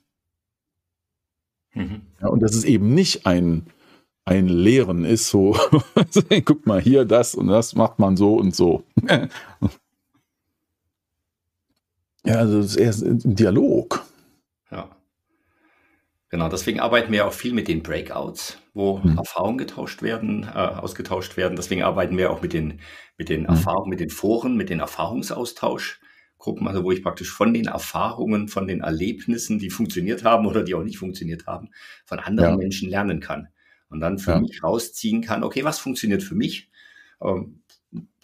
Mhm. 1.73 2.01
Ja, 2.21 2.27
und 2.27 2.41
das 2.41 2.55
ist 2.55 2.63
eben 2.63 2.93
nicht 2.93 3.25
ein 3.25 3.67
ein 4.25 4.47
Lehren 4.47 5.05
ist 5.05 5.29
so, 5.29 5.55
guck 6.45 6.65
mal 6.65 6.81
hier, 6.81 7.05
das 7.05 7.35
und 7.35 7.47
das 7.47 7.75
macht 7.75 7.99
man 7.99 8.17
so 8.17 8.35
und 8.35 8.55
so. 8.55 8.83
ja, 12.25 12.35
also 12.35 12.59
es 12.59 12.75
ist 12.75 13.03
eher 13.03 13.11
ein 13.11 13.35
Dialog. 13.35 14.03
Ja. 14.71 14.89
Genau, 16.29 16.49
deswegen 16.49 16.79
arbeiten 16.79 17.11
wir 17.11 17.27
auch 17.27 17.33
viel 17.33 17.53
mit 17.53 17.67
den 17.67 17.83
Breakouts, 17.83 18.57
wo 18.75 18.97
mhm. 18.97 19.17
Erfahrungen 19.17 19.57
getauscht 19.57 20.03
werden, 20.03 20.43
äh, 20.43 20.57
ausgetauscht 20.57 21.37
werden. 21.37 21.55
Deswegen 21.55 21.81
arbeiten 21.81 22.17
wir 22.17 22.29
auch 22.29 22.41
mit 22.41 22.53
den, 22.53 22.81
mit 23.17 23.29
den 23.29 23.41
mhm. 23.41 23.47
Erfahrungen, 23.47 23.89
mit 23.89 24.01
den 24.01 24.09
Foren, 24.09 24.57
mit 24.57 24.69
den 24.69 24.81
Erfahrungsaustauschgruppen, 24.81 26.67
also 26.67 26.83
wo 26.83 26.91
ich 26.91 27.01
praktisch 27.01 27.31
von 27.31 27.53
den 27.53 27.67
Erfahrungen, 27.67 28.49
von 28.49 28.67
den 28.67 28.81
Erlebnissen, 28.81 29.59
die 29.59 29.69
funktioniert 29.69 30.25
haben 30.25 30.45
oder 30.45 30.61
die 30.61 30.75
auch 30.75 30.83
nicht 30.83 30.97
funktioniert 30.97 31.47
haben, 31.47 31.69
von 32.05 32.19
anderen 32.19 32.51
ja. 32.51 32.57
Menschen 32.57 32.89
lernen 32.89 33.21
kann 33.21 33.47
und 33.89 34.01
dann 34.01 34.19
für 34.19 34.31
ja. 34.31 34.39
mich 34.41 34.61
rausziehen 34.61 35.21
kann, 35.21 35.43
okay, 35.43 35.63
was 35.63 35.79
funktioniert 35.79 36.21
für 36.21 36.35
mich? 36.35 36.69
Ähm, 37.21 37.61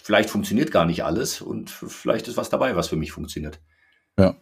vielleicht 0.04 0.30
funktioniert 0.30 0.70
gar 0.72 0.86
nicht 0.86 1.06
alles 1.06 1.42
und 1.42 1.70
vielleicht 1.70 2.28
ist 2.28 2.36
was 2.36 2.50
dabei, 2.50 2.76
was 2.76 2.90
für 2.90 2.98
mich 2.98 3.14
funktioniert. 3.14 3.62
Ja. 4.20 4.36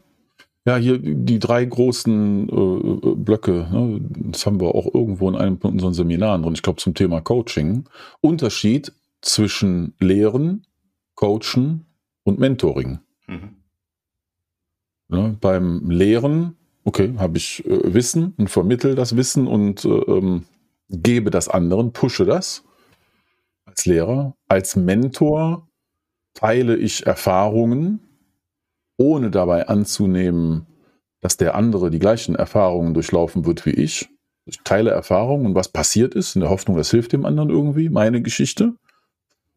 Ja, 0.66 0.76
hier 0.78 1.00
die 1.00 1.40
drei 1.40 1.64
großen 1.66 2.50
äh, 2.50 3.16
Blöcke, 3.16 3.68
ne, 3.72 4.02
das 4.32 4.46
haben 4.46 4.60
wir 4.60 4.76
auch 4.76 4.94
irgendwo 4.94 5.30
in 5.30 5.36
einem 5.36 5.60
von 5.60 5.72
unseren 5.72 5.94
Seminaren 5.94 6.44
und 6.44 6.54
ich 6.54 6.62
glaube 6.62 6.80
zum 6.80 6.94
Thema 6.94 7.22
Coaching. 7.22 7.86
Unterschied 8.22 8.92
zwischen 9.22 9.94
Lehren, 10.00 10.66
Coachen 11.16 11.86
und 12.24 12.40
Mentoring. 12.40 13.00
Mhm. 13.28 13.56
Ja, 15.12 15.36
beim 15.42 15.90
Lehren, 15.90 16.56
okay, 16.84 17.14
habe 17.18 17.38
ich 17.38 17.66
äh, 17.66 17.94
Wissen 17.94 18.34
und 18.38 18.50
vermittel 18.50 18.96
das 18.96 19.16
Wissen 19.16 19.48
und 19.48 19.86
äh, 19.86 19.90
ähm, 19.90 20.46
gebe 20.90 21.32
das 21.32 21.48
anderen, 21.48 21.94
pushe 21.94 22.26
das 22.26 22.64
als 23.66 23.86
Lehrer. 23.86 24.36
Als 24.48 24.76
Mentor 24.76 25.68
teile 26.34 26.76
ich 26.76 27.06
Erfahrungen, 27.06 28.09
ohne 29.00 29.32
dabei 29.32 29.68
anzunehmen, 29.68 30.68
dass 31.22 31.38
der 31.38 31.56
andere 31.56 31.90
die 31.90 32.00
gleichen 32.00 32.36
Erfahrungen 32.36 32.94
durchlaufen 32.94 33.46
wird 33.46 33.66
wie 33.66 33.72
ich. 33.72 34.10
Ich 34.46 34.60
teile 34.64 34.92
Erfahrungen 34.92 35.46
und 35.46 35.56
was 35.56 35.70
passiert 35.70 36.14
ist, 36.16 36.36
in 36.36 36.42
der 36.42 36.50
Hoffnung, 36.50 36.76
das 36.76 36.92
hilft 36.92 37.14
dem 37.14 37.26
anderen 37.26 37.50
irgendwie, 37.50 37.90
meine 37.90 38.22
Geschichte. 38.22 38.76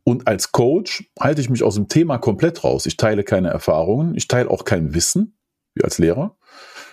Und 0.05 0.29
als 0.29 0.53
Coach 0.53 1.11
halte 1.19 1.41
ich 1.41 1.51
mich 1.51 1.63
aus 1.63 1.75
dem 1.75 1.89
Thema 1.89 2.19
komplett 2.19 2.63
raus. 2.63 2.87
Ich 2.87 2.97
teile 2.97 3.25
keine 3.25 3.49
Erfahrungen, 3.49 4.15
ich 4.15 4.29
teile 4.29 4.51
auch 4.51 4.65
kein 4.65 4.95
Wissen, 4.95 5.37
wie 5.75 5.83
als 5.83 5.99
Lehrer, 5.99 6.37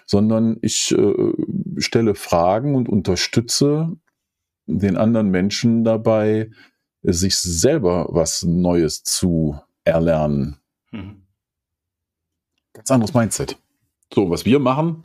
sondern 0.05 0.57
ich 0.61 0.91
äh, 0.91 1.33
stelle 1.77 2.15
Fragen 2.15 2.75
und 2.75 2.89
unterstütze 2.89 3.95
den 4.65 4.97
anderen 4.97 5.29
Menschen 5.29 5.83
dabei, 5.83 6.49
sich 7.01 7.35
selber 7.35 8.07
was 8.09 8.43
Neues 8.43 9.03
zu 9.03 9.59
erlernen. 9.83 10.57
Mhm. 10.91 11.28
Ganz 12.89 12.95
anderes 12.95 13.13
Mindset. 13.13 13.55
So, 14.11 14.31
was 14.31 14.45
wir 14.45 14.57
machen, 14.57 15.03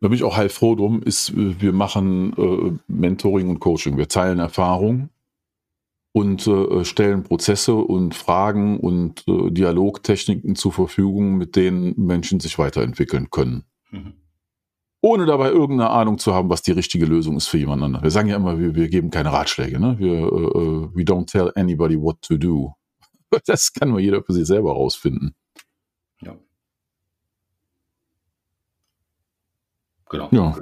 da 0.00 0.08
bin 0.08 0.14
ich 0.14 0.24
auch 0.24 0.34
heilfroh 0.34 0.76
drum, 0.76 1.02
ist, 1.02 1.34
wir 1.36 1.74
machen 1.74 2.32
äh, 2.38 2.78
Mentoring 2.90 3.50
und 3.50 3.60
Coaching. 3.60 3.98
Wir 3.98 4.08
teilen 4.08 4.38
Erfahrung 4.38 5.10
und 6.12 6.46
äh, 6.46 6.86
stellen 6.86 7.22
Prozesse 7.22 7.74
und 7.74 8.14
Fragen 8.14 8.80
und 8.80 9.28
äh, 9.28 9.50
Dialogtechniken 9.50 10.56
zur 10.56 10.72
Verfügung, 10.72 11.36
mit 11.36 11.54
denen 11.54 11.92
Menschen 11.98 12.40
sich 12.40 12.58
weiterentwickeln 12.58 13.28
können. 13.30 13.64
Mhm 13.90 14.14
ohne 15.04 15.26
dabei 15.26 15.48
irgendeine 15.48 15.90
Ahnung 15.90 16.18
zu 16.18 16.32
haben, 16.32 16.48
was 16.48 16.62
die 16.62 16.70
richtige 16.70 17.06
Lösung 17.06 17.36
ist 17.36 17.48
für 17.48 17.58
jemand 17.58 17.82
anderen. 17.82 18.04
Wir 18.04 18.12
sagen 18.12 18.28
ja 18.28 18.36
immer, 18.36 18.60
wir, 18.60 18.76
wir 18.76 18.88
geben 18.88 19.10
keine 19.10 19.32
Ratschläge. 19.32 19.80
Ne? 19.80 19.98
Wir, 19.98 20.32
uh, 20.32 20.90
we 20.94 21.02
don't 21.02 21.26
tell 21.26 21.50
anybody 21.56 22.00
what 22.00 22.22
to 22.22 22.36
do. 22.36 22.72
Das 23.46 23.72
kann 23.72 23.88
nur 23.88 23.98
jeder 23.98 24.22
für 24.22 24.32
sich 24.32 24.46
selber 24.46 24.70
rausfinden. 24.70 25.34
Genau. 30.12 30.28
Ja. 30.30 30.56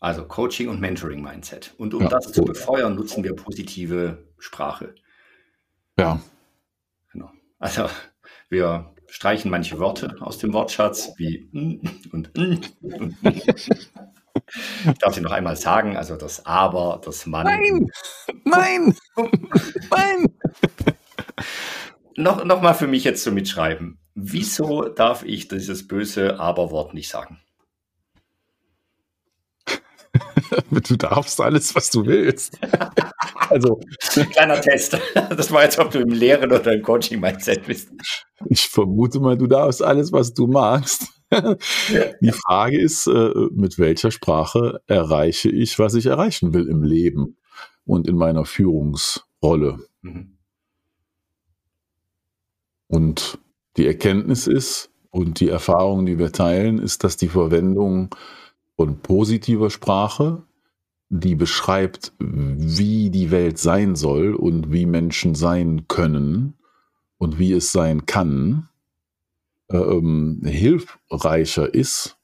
Also 0.00 0.24
Coaching 0.26 0.68
und 0.68 0.80
Mentoring 0.80 1.22
Mindset. 1.22 1.74
Und 1.78 1.92
um 1.94 2.02
Ja, 2.02 2.08
das 2.08 2.30
zu 2.30 2.44
befeuern, 2.44 2.94
nutzen 2.94 3.24
wir 3.24 3.34
positive 3.34 4.28
Sprache. 4.38 4.94
Ja, 5.98 6.20
Genau. 7.12 7.32
Also 7.58 7.88
wir 8.48 8.94
streichen 9.08 9.50
manche 9.50 9.78
Worte 9.80 10.14
aus 10.20 10.38
dem 10.38 10.52
Wortschatz 10.52 11.10
wie 11.16 11.48
und 12.12 12.32
und. 12.44 13.18
Ich 13.24 14.98
darf 15.00 15.14
sie 15.14 15.20
noch 15.20 15.32
einmal 15.32 15.56
sagen, 15.56 15.96
also 15.96 16.16
das 16.16 16.46
Aber, 16.46 17.00
das 17.04 17.26
Mann. 17.26 17.46
Nein! 17.46 17.90
Nein! 18.44 18.94
Nein! 19.90 20.26
Noch, 22.16 22.44
noch 22.44 22.62
mal 22.62 22.74
für 22.74 22.86
mich 22.86 23.04
jetzt 23.04 23.24
zum 23.24 23.34
Mitschreiben. 23.34 23.98
Wieso 24.14 24.84
darf 24.84 25.24
ich 25.24 25.48
dieses 25.48 25.86
böse 25.88 26.38
Aber-Wort 26.38 26.94
nicht 26.94 27.08
sagen? 27.08 27.40
Du 30.70 30.96
darfst 30.96 31.40
alles, 31.40 31.74
was 31.74 31.90
du 31.90 32.04
willst. 32.06 32.58
Also, 33.50 33.80
Kleiner 34.32 34.60
Test. 34.60 34.98
Das 35.14 35.50
war 35.50 35.62
jetzt, 35.62 35.78
ob 35.78 35.90
du 35.90 36.00
im 36.00 36.10
Lehren 36.10 36.52
oder 36.52 36.70
im 36.70 36.82
Coaching-Mindset 36.82 37.66
bist. 37.66 37.88
ich 38.44 38.68
vermute 38.68 39.20
mal, 39.20 39.38
du 39.38 39.46
darfst 39.46 39.82
alles, 39.82 40.12
was 40.12 40.34
du 40.34 40.46
magst. 40.46 41.06
Die 42.20 42.32
Frage 42.32 42.78
ist, 42.78 43.06
äh, 43.06 43.32
mit 43.52 43.78
welcher 43.78 44.10
Sprache 44.10 44.82
erreiche 44.86 45.48
ich, 45.48 45.78
was 45.78 45.94
ich 45.94 46.06
erreichen 46.06 46.52
will 46.52 46.68
im 46.68 46.82
Leben 46.82 47.38
und 47.86 48.06
in 48.06 48.16
meiner 48.16 48.44
Führungsrolle. 48.44 49.78
Mhm. 50.02 50.36
Und 52.88 53.38
die 53.78 53.86
Erkenntnis 53.86 54.46
ist 54.46 54.90
und 55.10 55.40
die 55.40 55.48
Erfahrung, 55.48 56.06
die 56.06 56.18
wir 56.18 56.32
teilen, 56.32 56.78
ist, 56.78 57.04
dass 57.04 57.16
die 57.16 57.28
Verwendung 57.28 58.14
von 58.78 59.00
positiver 59.00 59.70
Sprache, 59.70 60.44
die 61.08 61.34
beschreibt, 61.34 62.12
wie 62.20 63.10
die 63.10 63.32
Welt 63.32 63.58
sein 63.58 63.96
soll 63.96 64.34
und 64.34 64.72
wie 64.72 64.86
Menschen 64.86 65.34
sein 65.34 65.88
können 65.88 66.54
und 67.18 67.40
wie 67.40 67.52
es 67.52 67.72
sein 67.72 68.06
kann, 68.06 68.68
ähm, 69.68 70.42
hilfreicher 70.44 71.74
ist, 71.74 72.18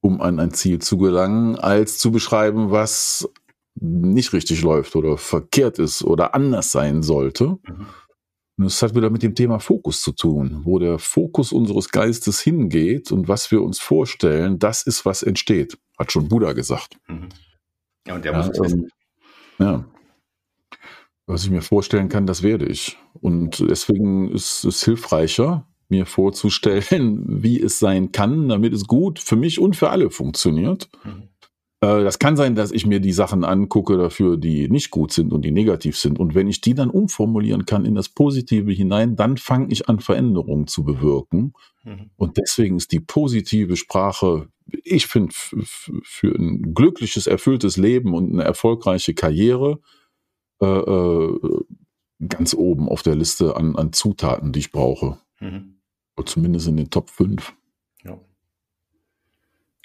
um 0.00 0.22
an 0.22 0.40
ein 0.40 0.54
Ziel 0.54 0.78
zu 0.78 0.96
gelangen, 0.96 1.56
als 1.56 1.98
zu 1.98 2.10
beschreiben, 2.10 2.70
was 2.70 3.28
nicht 3.74 4.32
richtig 4.32 4.62
läuft 4.62 4.96
oder 4.96 5.18
verkehrt 5.18 5.78
ist 5.78 6.02
oder 6.04 6.34
anders 6.34 6.72
sein 6.72 7.02
sollte. 7.02 7.58
Mhm. 7.68 7.86
Und 8.58 8.66
es 8.66 8.82
hat 8.82 8.94
wieder 8.94 9.10
mit 9.10 9.22
dem 9.22 9.34
Thema 9.34 9.58
Fokus 9.60 10.02
zu 10.02 10.12
tun, 10.12 10.60
wo 10.64 10.78
der 10.78 10.98
Fokus 10.98 11.52
unseres 11.52 11.88
Geistes 11.88 12.40
hingeht 12.40 13.10
und 13.10 13.26
was 13.28 13.50
wir 13.50 13.62
uns 13.62 13.78
vorstellen, 13.80 14.58
das 14.58 14.82
ist, 14.82 15.04
was 15.06 15.22
entsteht, 15.22 15.78
hat 15.98 16.12
schon 16.12 16.28
Buddha 16.28 16.52
gesagt. 16.52 16.96
Mhm. 17.08 17.28
Ja, 18.06 18.14
und 18.14 18.24
der 18.24 18.32
Ja, 18.32 18.38
muss 18.38 18.48
es 18.48 18.60
wissen. 18.60 18.88
ähm, 19.58 19.66
ja. 19.66 19.84
Was 21.26 21.44
ich 21.44 21.50
mir 21.50 21.62
vorstellen 21.62 22.08
kann, 22.08 22.26
das 22.26 22.42
werde 22.42 22.66
ich. 22.66 22.98
Und 23.14 23.60
deswegen 23.60 24.30
ist 24.30 24.64
es 24.64 24.84
hilfreicher, 24.84 25.66
mir 25.88 26.04
vorzustellen, 26.04 27.24
wie 27.42 27.60
es 27.60 27.78
sein 27.78 28.12
kann, 28.12 28.48
damit 28.48 28.72
es 28.74 28.86
gut 28.86 29.18
für 29.18 29.36
mich 29.36 29.58
und 29.60 29.76
für 29.76 29.90
alle 29.90 30.10
funktioniert. 30.10 30.90
Mhm. 31.04 31.28
Äh, 31.82 32.04
Das 32.04 32.18
kann 32.18 32.36
sein, 32.36 32.54
dass 32.54 32.70
ich 32.70 32.86
mir 32.86 33.00
die 33.00 33.12
Sachen 33.12 33.44
angucke 33.44 33.98
dafür, 33.98 34.38
die 34.38 34.68
nicht 34.68 34.90
gut 34.90 35.12
sind 35.12 35.32
und 35.32 35.44
die 35.44 35.50
negativ 35.50 35.98
sind. 35.98 36.18
Und 36.18 36.34
wenn 36.34 36.48
ich 36.48 36.60
die 36.62 36.74
dann 36.74 36.88
umformulieren 36.88 37.66
kann 37.66 37.84
in 37.84 37.94
das 37.94 38.08
Positive 38.08 38.72
hinein, 38.72 39.16
dann 39.16 39.36
fange 39.36 39.70
ich 39.70 39.88
an, 39.88 40.00
Veränderungen 40.00 40.66
zu 40.66 40.84
bewirken. 40.84 41.52
Mhm. 41.84 42.10
Und 42.16 42.38
deswegen 42.38 42.76
ist 42.76 42.92
die 42.92 43.00
positive 43.00 43.76
Sprache, 43.76 44.48
ich 44.84 45.06
finde, 45.06 45.34
für 45.34 46.34
ein 46.34 46.74
glückliches, 46.74 47.26
erfülltes 47.26 47.76
Leben 47.76 48.14
und 48.14 48.32
eine 48.32 48.44
erfolgreiche 48.44 49.12
Karriere 49.12 49.80
äh, 50.62 50.66
äh, 50.66 51.40
ganz 52.28 52.54
oben 52.54 52.88
auf 52.88 53.02
der 53.02 53.16
Liste 53.16 53.56
an, 53.56 53.74
an 53.74 53.92
Zutaten, 53.92 54.52
die 54.52 54.60
ich 54.60 54.70
brauche. 54.70 55.18
Mhm. 55.40 55.80
Oder 56.16 56.26
zumindest 56.26 56.68
in 56.68 56.76
den 56.76 56.90
Top 56.90 57.10
5. 57.10 57.52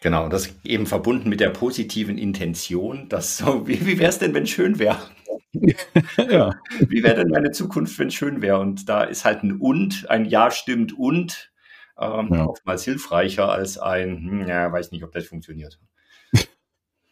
Genau, 0.01 0.25
und 0.25 0.33
das 0.33 0.53
eben 0.63 0.85
verbunden 0.85 1.29
mit 1.29 1.39
der 1.39 1.49
positiven 1.49 2.17
Intention, 2.17 3.09
dass 3.09 3.37
so, 3.37 3.67
wie, 3.67 3.85
wie 3.85 3.97
wäre 3.97 4.09
es 4.09 4.19
denn, 4.19 4.33
wenn 4.33 4.45
schön 4.45 4.77
wäre? 4.77 4.99
ja. 6.17 6.53
Wie 6.87 7.03
wäre 7.03 7.15
denn 7.15 7.29
meine 7.29 7.51
Zukunft, 7.51 7.97
wenn 7.97 8.11
schön 8.11 8.41
wäre? 8.41 8.59
Und 8.59 8.87
da 8.89 9.03
ist 9.03 9.25
halt 9.25 9.43
ein 9.43 9.53
und, 9.59 10.07
ein 10.09 10.25
Ja 10.25 10.51
stimmt 10.51 10.93
und 10.97 11.51
ähm, 11.99 12.29
Ja. 12.31 12.45
oftmals 12.45 12.83
hilfreicher 12.83 13.51
als 13.51 13.79
ein, 13.79 14.17
hm, 14.17 14.47
ja, 14.47 14.71
weiß 14.71 14.91
nicht, 14.91 15.03
ob 15.03 15.11
das 15.11 15.25
funktioniert. 15.25 15.79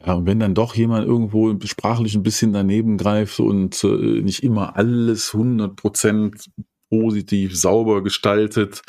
Ja, 0.05 0.13
und 0.13 0.27
wenn 0.27 0.39
dann 0.39 0.53
doch 0.53 0.75
jemand 0.75 1.07
irgendwo 1.07 1.57
sprachlich 1.65 2.13
ein 2.15 2.21
bisschen 2.21 2.53
daneben 2.53 2.97
greift 2.97 3.39
und 3.39 3.83
äh, 3.83 3.87
nicht 4.21 4.43
immer 4.43 4.75
alles 4.75 5.33
100% 5.33 6.49
positiv, 6.89 7.57
sauber 7.57 8.03
gestaltet, 8.03 8.83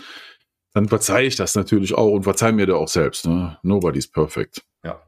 dann 0.76 0.88
verzeihe 0.88 1.26
ich 1.26 1.36
das 1.36 1.54
natürlich 1.54 1.94
auch 1.94 2.12
und 2.12 2.24
verzeihe 2.24 2.52
mir 2.52 2.66
da 2.66 2.74
auch 2.74 2.88
selbst. 2.88 3.26
Ne? 3.26 3.58
Nobody's 3.62 4.06
perfect. 4.06 4.62
Ja. 4.84 5.02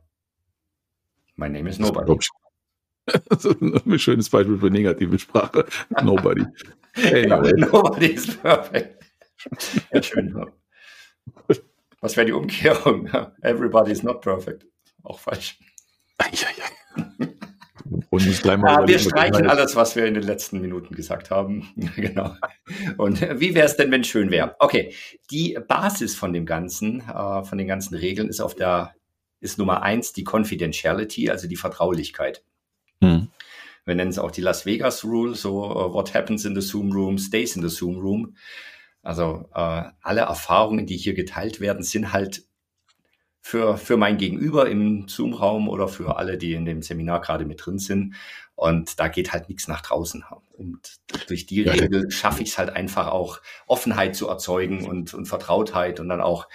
My 1.37 1.47
name 1.51 1.69
is 1.69 1.77
Das 1.77 1.89
nobody. 1.89 2.17
ich. 2.19 3.15
Also 3.29 3.51
ein 3.61 3.99
schönes 3.99 4.31
Beispiel 4.31 4.57
für 4.57 4.71
negative 4.71 5.19
Sprache. 5.19 5.67
Nobody. 6.03 6.45
Anyway. 6.97 7.53
nobody 7.53 8.07
is 8.07 8.35
perfect. 8.39 9.05
Ja, 9.93 10.03
schön. 10.03 10.35
ja. 10.35 10.47
Was 12.01 12.17
wäre 12.17 12.27
die 12.27 12.33
Umkehrung? 12.33 13.07
Everybody 13.43 13.93
is 13.93 14.03
not 14.03 14.23
perfect. 14.23 14.67
Auch 15.05 15.21
falsch. 15.21 15.61
Eieiei. 16.17 16.78
Und 18.19 18.27
nicht 18.27 18.45
dreimal 18.45 18.83
Ja, 18.83 18.89
wir 18.89 18.99
streichen 18.99 19.49
alles, 19.49 19.77
was 19.77 19.95
wir 19.97 20.07
in 20.07 20.15
den 20.15 20.25
letzten 20.25 20.61
Minuten 20.61 20.95
gesagt 20.95 21.31
haben. 21.31 21.69
genau. 21.97 22.35
Und 22.97 23.21
wie 23.41 23.55
wäre 23.55 23.67
es 23.67 23.77
denn, 23.77 23.91
wenn 23.91 24.01
es 24.01 24.09
schön 24.09 24.31
wäre? 24.31 24.57
Okay, 24.59 24.95
die 25.31 25.59
Basis 25.67 26.17
von 26.17 26.33
dem 26.33 26.47
Ganzen, 26.47 27.01
äh, 27.01 27.45
von 27.45 27.59
den 27.59 27.69
ganzen 27.69 27.95
Regeln 27.95 28.29
ist 28.29 28.41
auf 28.41 28.55
der, 28.55 28.95
ist 29.41 29.59
Nummer 29.59 29.83
eins 29.83 30.13
die 30.13 30.25
Confidentiality, 30.25 31.31
also 31.31 31.47
die 31.47 31.57
Vertraulichkeit. 31.57 32.43
Hm. 33.03 33.29
Wir 33.85 33.95
nennen 33.95 34.11
es 34.11 34.19
auch 34.19 34.31
die 34.31 34.43
Las 34.43 34.67
Vegas 34.67 35.05
Rule, 35.05 35.35
so 35.35 35.65
uh, 35.65 35.93
what 35.93 36.13
happens 36.13 36.45
in 36.45 36.55
the 36.55 36.61
Zoom 36.61 36.93
Room 36.93 37.17
stays 37.17 37.57
in 37.57 37.63
the 37.63 37.75
Zoom 37.75 37.99
Room. 37.99 38.37
Also 39.03 39.49
äh, 39.55 39.85
alle 40.03 40.23
Erfahrungen, 40.23 40.87
die 40.87 40.97
hier 40.97 41.15
geteilt 41.15 41.61
werden, 41.61 41.83
sind 41.83 42.13
halt 42.13 42.43
für, 43.41 43.77
für 43.79 43.97
mein 43.97 44.19
Gegenüber 44.19 44.69
im 44.69 45.09
Zoom-Raum 45.09 45.69
oder 45.69 45.89
für 45.89 46.17
alle, 46.17 46.37
die 46.39 46.53
in 46.55 46.65
dem 46.65 46.83
Seminar 46.83 47.21
gerade 47.21 47.45
mit 47.47 47.65
drin 47.65 47.79
sind. 47.79 48.15
Und 48.55 48.99
da 48.99 49.07
geht 49.09 49.33
halt 49.33 49.49
nichts 49.49 49.69
nach 49.69 49.81
draußen. 49.83 50.25
Und 50.57 50.97
durch 51.29 51.47
die 51.47 51.63
Ja. 51.63 51.73
Regel 51.73 52.11
schaffe 52.11 52.43
ich 52.43 52.51
es 52.51 52.59
halt 52.59 52.71
einfach 52.71 53.07
auch, 53.07 53.41
Offenheit 53.69 54.17
zu 54.17 54.27
erzeugen 54.29 54.85
und, 54.85 55.15
und 55.15 55.27
Vertrautheit 55.27 56.01
und 56.01 56.09
dann 56.09 56.21
auch 56.21 56.49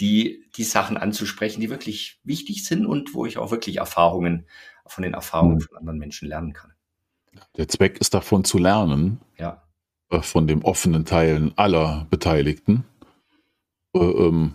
die, 0.00 0.44
die 0.56 0.64
Sachen 0.64 0.96
anzusprechen, 0.96 1.60
die 1.60 1.70
wirklich 1.70 2.18
wichtig 2.24 2.64
sind 2.64 2.84
und 2.86 3.14
wo 3.14 3.24
ich 3.24 3.38
auch 3.38 3.50
wirklich 3.52 3.76
Erfahrungen 3.76 4.46
von 4.86 5.02
den 5.02 5.14
Erfahrungen 5.14 5.56
Mhm. 5.56 5.60
von 5.60 5.76
anderen 5.78 5.98
Menschen 5.98 6.28
lernen 6.28 6.52
kann. 6.52 6.72
Der 7.56 7.68
Zweck 7.68 7.98
ist 8.00 8.14
davon 8.14 8.42
zu 8.44 8.58
lernen, 8.58 9.20
Ja. 9.38 9.62
äh, 10.10 10.20
von 10.22 10.48
dem 10.48 10.64
offenen 10.64 11.04
Teilen 11.04 11.52
aller 11.56 12.06
Beteiligten. 12.10 12.84
Äh, 13.94 13.98
ähm, 14.00 14.54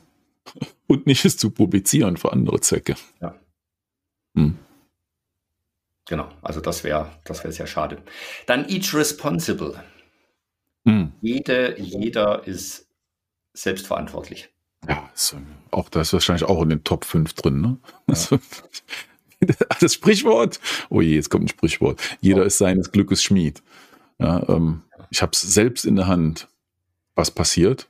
und 0.94 1.08
nicht 1.08 1.26
es 1.26 1.38
zu 1.38 1.50
publizieren 1.50 2.18
für 2.18 2.32
andere 2.32 2.60
Zwecke. 2.62 2.96
Ja. 3.22 3.36
Hm. 4.36 4.58
Genau, 6.06 6.30
also 6.42 6.60
das 6.60 6.84
wäre 6.84 7.10
das 7.24 7.44
wäre 7.44 7.54
sehr 7.54 7.68
schade. 7.68 8.02
Dann 8.46 8.68
each 8.70 8.94
responsible. 8.94 9.84
Hm. 10.86 11.14
Jede, 11.22 11.80
jeder 11.80 12.46
ist 12.46 12.88
selbstverantwortlich. 13.54 14.50
Ja, 14.88 15.10
ist, 15.16 15.34
äh, 15.34 15.38
auch 15.72 15.90
das 15.90 16.10
ist 16.10 16.14
wahrscheinlich 16.14 16.44
auch 16.44 16.62
in 16.62 16.70
den 16.70 16.84
Top 16.84 17.06
5 17.06 17.34
drin. 17.34 17.62
Ne? 17.62 17.78
Also, 18.08 18.40
das 19.80 19.94
Sprichwort, 19.94 20.60
oh 20.90 21.02
je, 21.02 21.16
jetzt 21.16 21.30
kommt 21.30 21.46
ein 21.46 21.50
Sprichwort. 21.50 22.02
Jeder 22.20 22.44
ist 22.44 22.58
seines 22.58 22.92
Glückes 22.92 23.24
Schmied. 23.24 23.64
Ja, 24.20 24.48
ähm, 24.50 24.84
ich 25.10 25.22
habe 25.22 25.32
es 25.34 25.42
selbst 25.42 25.86
in 25.86 25.96
der 25.96 26.08
Hand, 26.08 26.50
was 27.16 27.32
passiert. 27.32 27.88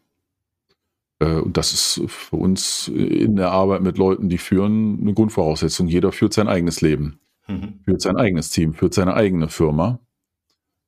Äh, 1.19 1.39
und 1.39 1.58
das 1.58 1.73
ist 1.73 2.02
für 2.08 2.36
uns 2.36 2.88
in 2.88 3.36
der 3.36 3.52
Arbeit 3.52 3.82
mit 3.82 3.97
Leuten, 3.97 4.30
die 4.30 4.38
führen, 4.38 4.99
eine 5.02 5.13
Grundvoraussetzung. 5.13 5.88
Jeder 5.88 6.12
führt 6.12 6.34
sein 6.34 6.47
eigenes 6.47 6.82
Leben. 6.82 7.19
Mhm. 7.47 7.82
führt 7.84 8.02
sein 8.02 8.15
eigenes 8.15 8.52
Team, 8.52 8.73
führt 8.73 8.93
seine 8.93 9.15
eigene 9.15 9.49
Firma 9.49 9.99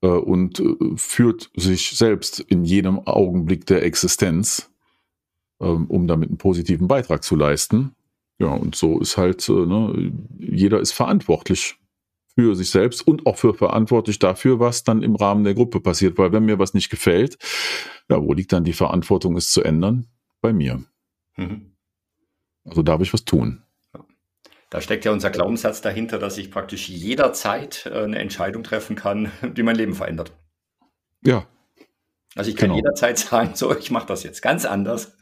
äh, 0.02 0.08
und 0.08 0.60
äh, 0.60 0.76
führt 0.96 1.52
sich 1.56 1.90
selbst 1.92 2.40
in 2.40 2.64
jedem 2.64 3.00
Augenblick 3.00 3.66
der 3.66 3.84
Existenz, 3.84 4.72
ähm, 5.60 5.86
um 5.88 6.08
damit 6.08 6.30
einen 6.30 6.38
positiven 6.38 6.88
Beitrag 6.88 7.24
zu 7.24 7.36
leisten. 7.36 7.96
Ja, 8.40 8.48
und 8.48 8.76
so 8.76 9.00
ist 9.00 9.18
halt, 9.18 9.48
ne, 9.48 10.12
jeder 10.38 10.80
ist 10.80 10.92
verantwortlich 10.92 11.76
für 12.38 12.56
sich 12.56 12.70
selbst 12.70 13.08
und 13.08 13.26
auch 13.26 13.38
für 13.38 13.54
verantwortlich 13.54 14.20
dafür, 14.20 14.60
was 14.60 14.84
dann 14.84 15.04
im 15.04 15.16
Rahmen 15.16 15.46
der 15.46 15.54
Gruppe 15.54 15.80
passiert. 15.80 16.18
Weil 16.18 16.34
wenn 16.34 16.46
mir 16.46 16.60
was 16.60 16.74
nicht 16.74 16.90
gefällt, 16.90 17.38
ja, 18.10 18.22
wo 18.22 18.34
liegt 18.34 18.52
dann 18.52 18.66
die 18.66 18.74
Verantwortung, 18.74 19.38
es 19.38 19.52
zu 19.52 19.64
ändern? 19.64 20.08
Bei 20.46 20.54
mir. 20.54 20.84
Mhm. 21.38 21.76
Also 22.66 22.84
darf 22.84 23.02
ich 23.02 23.12
was 23.14 23.26
tun. 23.26 23.64
Da 24.70 24.82
steckt 24.82 25.06
ja 25.06 25.12
unser 25.12 25.30
Glaubenssatz 25.30 25.82
dahinter, 25.82 26.20
dass 26.20 26.38
ich 26.38 26.52
praktisch 26.52 26.90
jederzeit 26.90 27.86
äh, 27.86 28.04
eine 28.04 28.20
Entscheidung 28.20 28.64
treffen 28.64 28.96
kann, 28.96 29.32
die 29.42 29.64
mein 29.64 29.76
Leben 29.76 29.96
verändert. 29.96 30.34
Ja. 31.24 31.48
Also 32.36 32.50
ich 32.50 32.58
kann 32.58 32.70
genau. 32.70 32.76
jederzeit 32.78 33.18
sagen, 33.18 33.56
so, 33.56 33.76
ich 33.76 33.90
mache 33.90 34.08
das 34.08 34.24
jetzt 34.24 34.42
ganz 34.42 34.66
anders. 34.66 35.18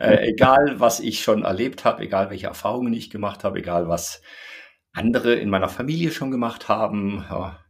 Äh, 0.00 0.30
egal, 0.30 0.80
was 0.80 0.98
ich 0.98 1.22
schon 1.22 1.44
erlebt 1.44 1.84
habe, 1.84 2.02
egal 2.02 2.30
welche 2.30 2.48
Erfahrungen 2.48 2.92
ich 2.92 3.10
gemacht 3.10 3.44
habe, 3.44 3.60
egal 3.60 3.88
was 3.88 4.20
andere 4.92 5.34
in 5.34 5.48
meiner 5.48 5.68
Familie 5.68 6.10
schon 6.10 6.32
gemacht 6.32 6.68
haben. 6.68 7.24
Ja, 7.30 7.60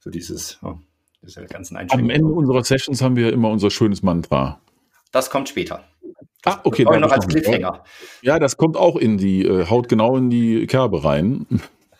so 0.00 0.10
dieses, 0.10 0.58
ja, 0.62 0.76
diese 1.22 1.44
ganzen 1.44 1.76
Am 1.76 2.10
Ende 2.10 2.26
unserer 2.26 2.64
Sessions 2.64 3.02
haben 3.02 3.14
wir 3.14 3.32
immer 3.32 3.50
unser 3.50 3.70
schönes 3.70 4.02
Mantra. 4.02 4.60
Das 5.12 5.30
kommt 5.30 5.48
später. 5.48 5.84
Das 6.42 6.56
ah, 6.56 6.60
okay. 6.64 6.84
Dann 6.84 7.00
noch 7.00 7.12
als 7.12 7.26
Cliffhanger. 7.26 7.84
Ja, 8.22 8.38
das 8.38 8.56
kommt 8.56 8.76
auch 8.76 8.96
in 8.96 9.18
die, 9.18 9.44
äh, 9.44 9.66
haut 9.66 9.88
genau 9.88 10.16
in 10.16 10.30
die 10.30 10.66
Kerbe 10.66 11.04
rein. 11.04 11.46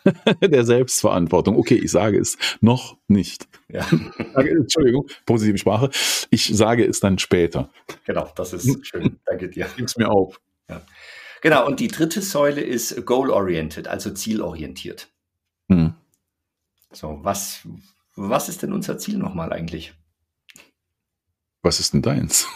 der 0.41 0.65
Selbstverantwortung. 0.65 1.57
Okay, 1.57 1.75
ich 1.75 1.91
sage 1.91 2.19
es 2.19 2.37
noch 2.59 2.97
nicht. 3.07 3.47
Ja. 3.69 3.85
Entschuldigung, 4.35 5.07
positive 5.25 5.57
Sprache. 5.57 5.89
Ich 6.29 6.47
sage 6.47 6.85
es 6.85 6.99
dann 6.99 7.19
später. 7.19 7.69
Genau, 8.05 8.29
das 8.35 8.53
ist 8.53 8.85
schön. 8.85 9.19
Danke 9.25 9.49
dir. 9.49 9.67
Gib's 9.77 9.97
mir 9.97 10.09
auf. 10.09 10.39
Ja. 10.69 10.81
Genau, 11.41 11.65
und 11.65 11.79
die 11.79 11.87
dritte 11.87 12.21
Säule 12.21 12.61
ist 12.61 13.05
goal-oriented, 13.05 13.87
also 13.87 14.11
zielorientiert. 14.11 15.07
Hm. 15.69 15.93
So, 16.91 17.19
was, 17.21 17.67
was 18.15 18.49
ist 18.49 18.63
denn 18.63 18.73
unser 18.73 18.97
Ziel 18.97 19.17
nochmal 19.17 19.51
eigentlich? 19.53 19.93
Was 21.63 21.79
ist 21.79 21.93
denn 21.93 22.01
deins? 22.01 22.47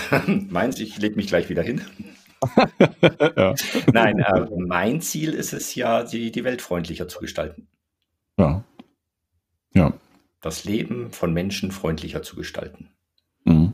Meins, 0.50 0.78
ich 0.80 0.98
lege 0.98 1.16
mich 1.16 1.28
gleich 1.28 1.48
wieder 1.48 1.62
hin. 1.62 1.82
ja. 3.36 3.54
Nein, 3.92 4.18
äh, 4.20 4.46
mein 4.56 5.00
Ziel 5.00 5.32
ist 5.32 5.52
es 5.52 5.74
ja, 5.74 6.04
die, 6.04 6.30
die 6.30 6.44
Welt 6.44 6.62
freundlicher 6.62 7.08
zu 7.08 7.20
gestalten. 7.20 7.68
Ja. 8.38 8.64
Ja. 9.74 9.92
Das 10.40 10.64
Leben 10.64 11.10
von 11.12 11.32
Menschen 11.32 11.72
freundlicher 11.72 12.22
zu 12.22 12.36
gestalten. 12.36 12.90
Mhm. 13.44 13.72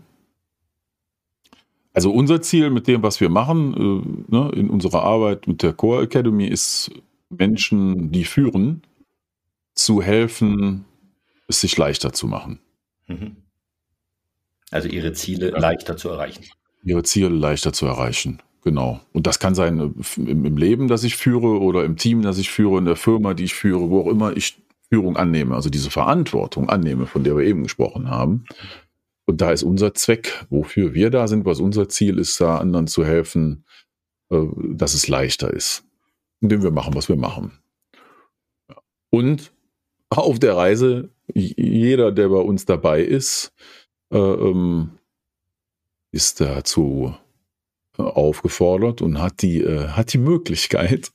Also 1.92 2.10
unser 2.10 2.42
Ziel 2.42 2.70
mit 2.70 2.88
dem, 2.88 3.02
was 3.02 3.20
wir 3.20 3.28
machen, 3.28 3.74
äh, 3.74 4.34
ne, 4.34 4.50
in 4.54 4.70
unserer 4.70 5.02
Arbeit 5.02 5.46
mit 5.46 5.62
der 5.62 5.72
Core 5.72 6.02
Academy, 6.02 6.46
ist 6.46 6.90
Menschen, 7.28 8.10
die 8.10 8.24
führen, 8.24 8.82
zu 9.74 10.02
helfen, 10.02 10.84
es 11.46 11.60
sich 11.60 11.76
leichter 11.76 12.12
zu 12.12 12.26
machen. 12.26 12.58
Mhm. 13.06 13.36
Also 14.74 14.88
ihre 14.88 15.12
Ziele 15.12 15.52
ja. 15.52 15.58
leichter 15.58 15.96
zu 15.96 16.08
erreichen. 16.08 16.44
Ihre 16.82 17.04
Ziele 17.04 17.28
leichter 17.28 17.72
zu 17.72 17.86
erreichen, 17.86 18.42
genau. 18.64 19.00
Und 19.12 19.28
das 19.28 19.38
kann 19.38 19.54
sein 19.54 19.78
äh, 19.78 20.20
im, 20.20 20.56
Leben, 20.56 20.88
das 20.88 21.04
ich 21.04 21.16
führe, 21.16 21.60
oder 21.60 21.84
im 21.84 21.96
Team, 21.96 22.22
das 22.22 22.38
ich 22.38 22.50
führe, 22.50 22.78
in 22.78 22.84
der 22.84 22.96
Firma, 22.96 23.34
die 23.34 23.44
ich 23.44 23.54
führe, 23.54 23.88
wo 23.88 24.00
auch 24.00 24.08
immer 24.08 24.36
ich 24.36 24.60
Führung 24.90 25.16
annehme, 25.16 25.54
also 25.54 25.70
diese 25.70 25.92
Verantwortung 25.92 26.68
annehme, 26.68 27.06
von 27.06 27.22
der 27.22 27.36
wir 27.36 27.44
eben 27.44 27.62
gesprochen 27.62 28.10
haben. 28.10 28.46
Und 29.26 29.40
da 29.40 29.52
ist 29.52 29.62
unser 29.62 29.94
Zweck, 29.94 30.44
wofür 30.50 30.92
wir 30.92 31.10
da 31.10 31.28
sind, 31.28 31.44
was 31.44 31.60
unser 31.60 31.88
Ziel 31.88 32.18
ist, 32.18 32.40
da 32.40 32.58
anderen 32.58 32.88
zu 32.88 33.04
helfen, 33.04 33.64
äh, 34.30 34.42
dass 34.70 34.94
es 34.94 35.06
leichter 35.06 35.52
ist, 35.52 35.84
indem 36.40 36.64
wir 36.64 36.72
machen, 36.72 36.94
was 36.96 37.08
wir 37.08 37.16
machen. 37.16 37.60
Und 39.10 39.52
auf 40.10 40.40
der 40.40 40.56
Reise, 40.56 41.10
jeder, 41.32 42.10
der 42.10 42.28
bei 42.28 42.40
uns 42.40 42.64
dabei 42.64 43.02
ist, 43.02 43.52
ähm, 44.18 44.90
ist 46.12 46.40
dazu 46.40 47.14
äh, 47.98 48.02
aufgefordert 48.02 49.02
und 49.02 49.20
hat 49.20 49.42
die, 49.42 49.60
äh, 49.60 49.88
hat 49.88 50.12
die 50.12 50.18
Möglichkeit, 50.18 51.12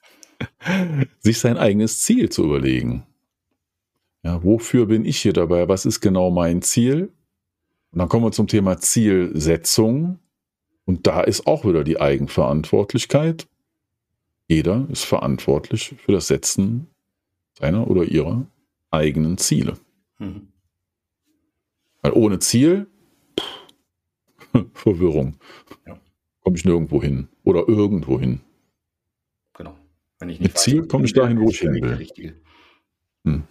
sich 1.19 1.39
sein 1.39 1.57
eigenes 1.57 2.01
Ziel 2.01 2.29
zu 2.29 2.43
überlegen. 2.43 3.05
Ja, 4.23 4.43
wofür 4.43 4.85
bin 4.85 5.05
ich 5.05 5.21
hier 5.21 5.33
dabei? 5.33 5.67
Was 5.67 5.85
ist 5.85 6.01
genau 6.01 6.29
mein 6.29 6.61
Ziel? 6.61 7.11
Und 7.91 7.99
dann 7.99 8.09
kommen 8.09 8.25
wir 8.25 8.31
zum 8.31 8.47
Thema 8.47 8.77
Zielsetzung. 8.77 10.19
Und 10.85 11.07
da 11.07 11.21
ist 11.21 11.47
auch 11.47 11.65
wieder 11.65 11.83
die 11.83 12.01
Eigenverantwortlichkeit. 12.01 13.47
Jeder 14.47 14.87
ist 14.89 15.05
verantwortlich 15.05 15.95
für 16.03 16.11
das 16.11 16.27
Setzen 16.27 16.87
seiner 17.53 17.89
oder 17.89 18.03
ihrer 18.03 18.45
eigenen 18.91 19.37
Ziele. 19.37 19.77
Mhm. 20.17 20.48
Weil 22.01 22.13
ohne 22.13 22.39
Ziel, 22.39 22.87
pff, 23.39 23.59
Verwirrung. 24.73 25.37
Ja. 25.85 25.99
Komme 26.41 26.57
ich 26.57 26.65
nirgendwo 26.65 27.01
hin 27.01 27.27
oder 27.43 27.67
irgendwo 27.67 28.19
hin. 28.19 28.41
Genau. 29.53 29.75
Mit 30.21 30.57
Ziel 30.57 30.87
komme 30.87 31.05
ich 31.05 31.13
dahin, 31.13 31.39
wo 31.39 31.49
ich 31.49 31.59
hin 31.59 31.73
will. 31.73 32.35
Hm. 33.25 33.43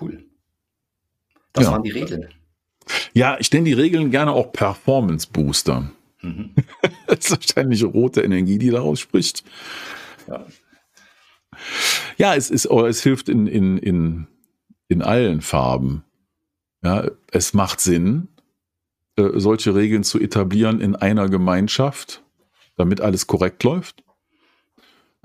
Cool. 0.00 0.24
Das 1.52 1.64
ja. 1.64 1.72
waren 1.72 1.82
die 1.82 1.90
Regeln. 1.90 2.28
Ja, 3.12 3.36
ich 3.38 3.52
nenne 3.52 3.64
die 3.64 3.72
Regeln 3.72 4.10
gerne 4.10 4.32
auch 4.32 4.52
Performance 4.52 5.28
Booster. 5.30 5.90
Mhm. 6.22 6.54
das 7.06 7.18
ist 7.18 7.30
wahrscheinlich 7.30 7.84
rote 7.84 8.22
Energie, 8.22 8.58
die 8.58 8.70
daraus 8.70 9.00
spricht. 9.00 9.44
Ja, 10.28 10.46
ja 12.16 12.34
es, 12.34 12.50
ist, 12.50 12.66
es 12.66 13.02
hilft 13.02 13.28
in, 13.28 13.46
in, 13.46 13.78
in, 13.78 14.26
in 14.88 15.02
allen 15.02 15.40
Farben. 15.40 16.04
Ja, 16.82 17.10
es 17.30 17.52
macht 17.52 17.80
Sinn, 17.80 18.28
äh, 19.16 19.30
solche 19.34 19.74
Regeln 19.74 20.04
zu 20.04 20.18
etablieren 20.18 20.80
in 20.80 20.96
einer 20.96 21.28
Gemeinschaft, 21.28 22.22
damit 22.76 23.00
alles 23.00 23.26
korrekt 23.26 23.62
läuft. 23.64 24.02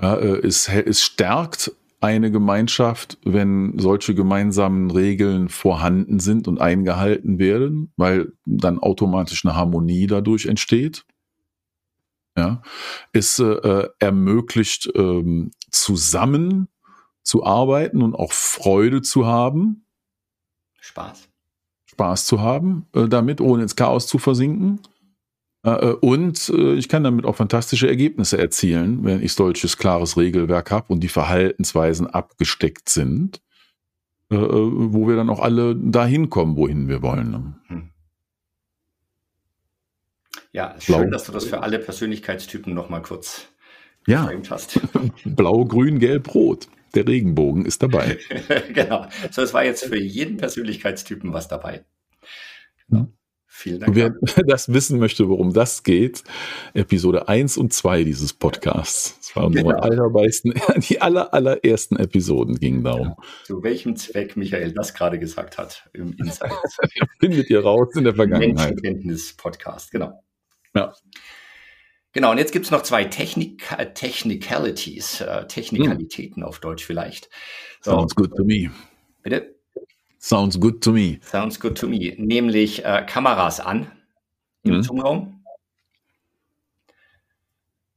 Ja, 0.01 0.15
äh, 0.15 0.45
es, 0.45 0.67
es 0.67 1.01
stärkt 1.01 1.71
eine 2.01 2.29
Gemeinschaft, 2.29 3.17
wenn 3.23 3.79
solche 3.79 4.13
gemeinsamen 4.13 4.91
Regeln 4.91 5.49
vorhanden 5.49 6.19
sind 6.19 6.47
und 6.47 6.59
eingehalten 6.59 7.39
werden, 7.39 7.91
weil 7.95 8.33
dann 8.45 8.79
automatisch 8.79 9.45
eine 9.45 9.55
Harmonie 9.55 10.07
dadurch 10.07 10.45
entsteht. 10.45 11.05
Ja, 12.37 12.61
es 13.13 13.39
äh, 13.39 13.87
ermöglicht 13.99 14.91
ähm, 14.93 15.51
zusammen 15.71 16.67
zu 17.23 17.45
arbeiten 17.45 18.01
und 18.01 18.13
auch 18.13 18.33
Freude 18.33 19.01
zu 19.01 19.25
haben. 19.25 19.85
Spaß. 20.81 21.29
Spaß 21.95 22.25
zu 22.25 22.41
haben 22.41 22.85
äh, 22.93 23.07
damit, 23.07 23.39
ohne 23.39 23.63
ins 23.63 23.75
Chaos 23.75 24.05
zu 24.07 24.17
versinken. 24.17 24.81
Äh, 25.65 25.69
äh, 25.69 25.93
und 26.01 26.49
äh, 26.49 26.73
ich 26.73 26.89
kann 26.89 27.03
damit 27.03 27.25
auch 27.25 27.37
fantastische 27.37 27.87
Ergebnisse 27.87 28.37
erzielen, 28.37 29.05
wenn 29.05 29.23
ich 29.23 29.33
solches 29.33 29.77
klares 29.77 30.17
Regelwerk 30.17 30.71
habe 30.71 30.91
und 30.93 30.99
die 30.99 31.07
Verhaltensweisen 31.07 32.07
abgesteckt 32.07 32.89
sind, 32.89 33.41
wo 34.27 35.07
wir 35.07 35.15
dann 35.15 35.29
auch 35.29 35.39
alle 35.39 35.75
dahin 35.75 36.31
kommen, 36.31 36.57
wohin 36.57 36.87
wir 36.87 37.03
wollen. 37.03 37.31
Ne? 37.31 37.55
Hm. 37.67 37.89
Ja, 40.51 40.75
schön, 40.79 41.11
dass 41.11 41.25
du 41.25 41.31
das 41.31 41.45
für 41.45 41.61
alle 41.61 41.77
Persönlichkeitstypen 41.77 42.73
nochmal 42.73 43.03
kurz 43.03 43.47
ja. 44.07 44.27
hast. 44.49 44.79
Blau, 45.25 45.65
Grün, 45.65 45.99
Gelb, 45.99 46.33
Rot. 46.33 46.67
Der 46.95 47.07
Regenbogen 47.07 47.65
ist 47.65 47.83
dabei. 47.83 48.17
genau. 48.73 49.07
So, 49.31 49.41
es 49.41 49.53
war 49.53 49.65
jetzt 49.65 49.85
für 49.85 49.99
jeden 49.99 50.37
Persönlichkeitstypen 50.37 51.33
was 51.33 51.47
dabei. 51.47 51.83
Ja. 52.87 53.07
Vielen 53.57 53.79
Dank. 53.79 53.95
Wer 53.95 54.09
das 54.47 54.73
wissen 54.73 54.99
möchte, 54.99 55.29
worum 55.29 55.53
das 55.53 55.83
geht, 55.83 56.23
Episode 56.73 57.29
1 57.29 57.57
und 57.57 57.71
2 57.71 58.03
dieses 58.03 58.33
Podcasts. 58.33 59.17
Das 59.19 59.35
waren 59.37 59.53
genau. 59.53 59.79
die 60.89 61.01
aller, 61.01 61.33
allerersten 61.33 61.95
Episoden 61.95 62.59
gingen 62.59 62.83
darum. 62.83 63.07
Ja. 63.07 63.15
Zu 63.45 63.63
welchem 63.63 63.95
Zweck 63.95 64.35
Michael 64.35 64.73
das 64.73 64.93
gerade 64.93 65.19
gesagt 65.19 65.57
hat 65.57 65.89
im 65.93 66.13
Insight. 66.17 66.51
Findet 67.19 67.49
ihr 67.49 67.61
raus 67.61 67.95
in 67.95 68.03
der 68.03 68.15
Vergangenheit. 68.15 68.75
Menschenkenntnis-Podcast, 68.75 69.89
genau. 69.89 70.21
Ja. 70.75 70.93
Genau, 72.15 72.31
und 72.31 72.37
jetzt 72.37 72.53
gibt 72.53 72.63
es 72.63 72.71
noch 72.71 72.83
zwei 72.83 73.03
Technik 73.03 73.67
Technicalities, 73.93 75.19
äh, 75.19 75.45
Technikalitäten 75.47 76.43
hm. 76.43 76.47
auf 76.47 76.59
Deutsch 76.59 76.85
vielleicht. 76.85 77.29
So. 77.81 77.91
Sounds 77.91 78.15
good 78.15 78.33
to 78.37 78.45
me. 78.45 78.71
Bitte? 79.21 79.53
Sounds 80.17 80.57
good 80.57 80.81
to 80.81 80.93
me. 80.93 81.19
Sounds 81.29 81.59
good 81.59 81.77
to 81.77 81.89
me. 81.89 82.15
Nämlich 82.17 82.85
äh, 82.85 83.05
Kameras 83.05 83.59
an 83.59 83.91
im 84.63 84.77
mhm. 84.77 84.83
Zoom-Raum. 84.83 85.43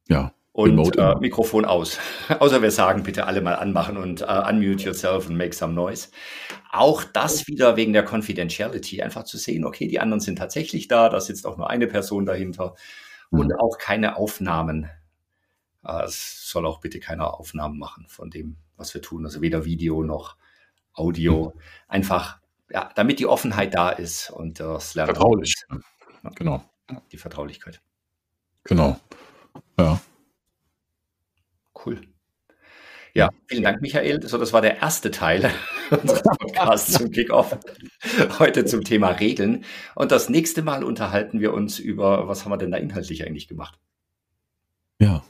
Ja. 0.08 0.34
Und 0.50 0.98
äh, 0.98 1.14
Mikrofon 1.20 1.64
aus. 1.64 2.00
Außer 2.40 2.60
wir 2.60 2.72
sagen, 2.72 3.04
bitte 3.04 3.24
alle 3.24 3.40
mal 3.40 3.54
anmachen 3.54 3.96
und 3.96 4.22
uh, 4.22 4.48
unmute 4.48 4.82
yourself 4.84 5.28
and 5.28 5.38
make 5.38 5.54
some 5.54 5.74
noise. 5.74 6.08
Auch 6.72 7.04
das 7.04 7.46
wieder 7.46 7.76
wegen 7.76 7.92
der 7.92 8.04
Confidentiality. 8.04 9.00
Einfach 9.00 9.22
zu 9.22 9.38
sehen, 9.38 9.64
okay, 9.64 9.86
die 9.86 10.00
anderen 10.00 10.18
sind 10.18 10.40
tatsächlich 10.40 10.88
da, 10.88 11.08
da 11.08 11.20
sitzt 11.20 11.46
auch 11.46 11.56
nur 11.56 11.70
eine 11.70 11.86
Person 11.86 12.26
dahinter. 12.26 12.74
Mhm. 13.30 13.40
Und 13.40 13.60
auch 13.60 13.78
keine 13.78 14.16
Aufnahmen. 14.16 14.90
Uh, 15.84 16.02
es 16.04 16.48
soll 16.48 16.66
auch 16.66 16.80
bitte 16.80 16.98
keiner 16.98 17.34
Aufnahmen 17.34 17.78
machen 17.78 18.06
von 18.08 18.30
dem, 18.30 18.56
was 18.76 18.94
wir 18.94 19.02
tun. 19.02 19.24
Also 19.24 19.40
weder 19.40 19.64
Video 19.64 20.02
noch 20.02 20.36
Audio, 20.92 21.54
einfach, 21.86 22.40
ja, 22.68 22.90
damit 22.96 23.20
die 23.20 23.26
Offenheit 23.26 23.74
da 23.74 23.90
ist 23.90 24.30
und 24.30 24.58
das 24.58 24.94
Lernen. 24.94 25.14
Vertraulich. 25.14 25.54
Ja, 26.24 26.30
genau. 26.34 26.64
Die 27.12 27.16
Vertraulichkeit. 27.16 27.80
Genau. 28.64 28.98
Ja. 29.78 30.00
Cool. 31.86 32.00
Ja, 33.18 33.30
vielen 33.46 33.64
Dank, 33.64 33.82
Michael. 33.82 34.22
So, 34.22 34.38
das 34.38 34.52
war 34.52 34.60
der 34.60 34.80
erste 34.80 35.10
Teil 35.10 35.50
unseres 35.90 36.22
Podcasts 36.22 36.92
zum 36.92 37.10
Kickoff. 37.10 37.58
Heute 38.38 38.64
zum 38.64 38.84
Thema 38.84 39.08
Regeln. 39.08 39.64
Und 39.96 40.12
das 40.12 40.28
nächste 40.28 40.62
Mal 40.62 40.84
unterhalten 40.84 41.40
wir 41.40 41.52
uns 41.52 41.80
über, 41.80 42.28
was 42.28 42.44
haben 42.44 42.52
wir 42.52 42.58
denn 42.58 42.70
da 42.70 42.78
inhaltlich 42.78 43.26
eigentlich 43.26 43.48
gemacht? 43.48 43.76
Ja, 45.00 45.24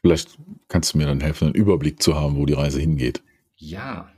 vielleicht 0.00 0.38
kannst 0.68 0.94
du 0.94 0.98
mir 0.98 1.04
dann 1.04 1.20
helfen, 1.20 1.48
einen 1.48 1.54
Überblick 1.54 2.02
zu 2.02 2.16
haben, 2.16 2.36
wo 2.36 2.46
die 2.46 2.54
Reise 2.54 2.80
hingeht. 2.80 3.22
Ja, 3.56 4.08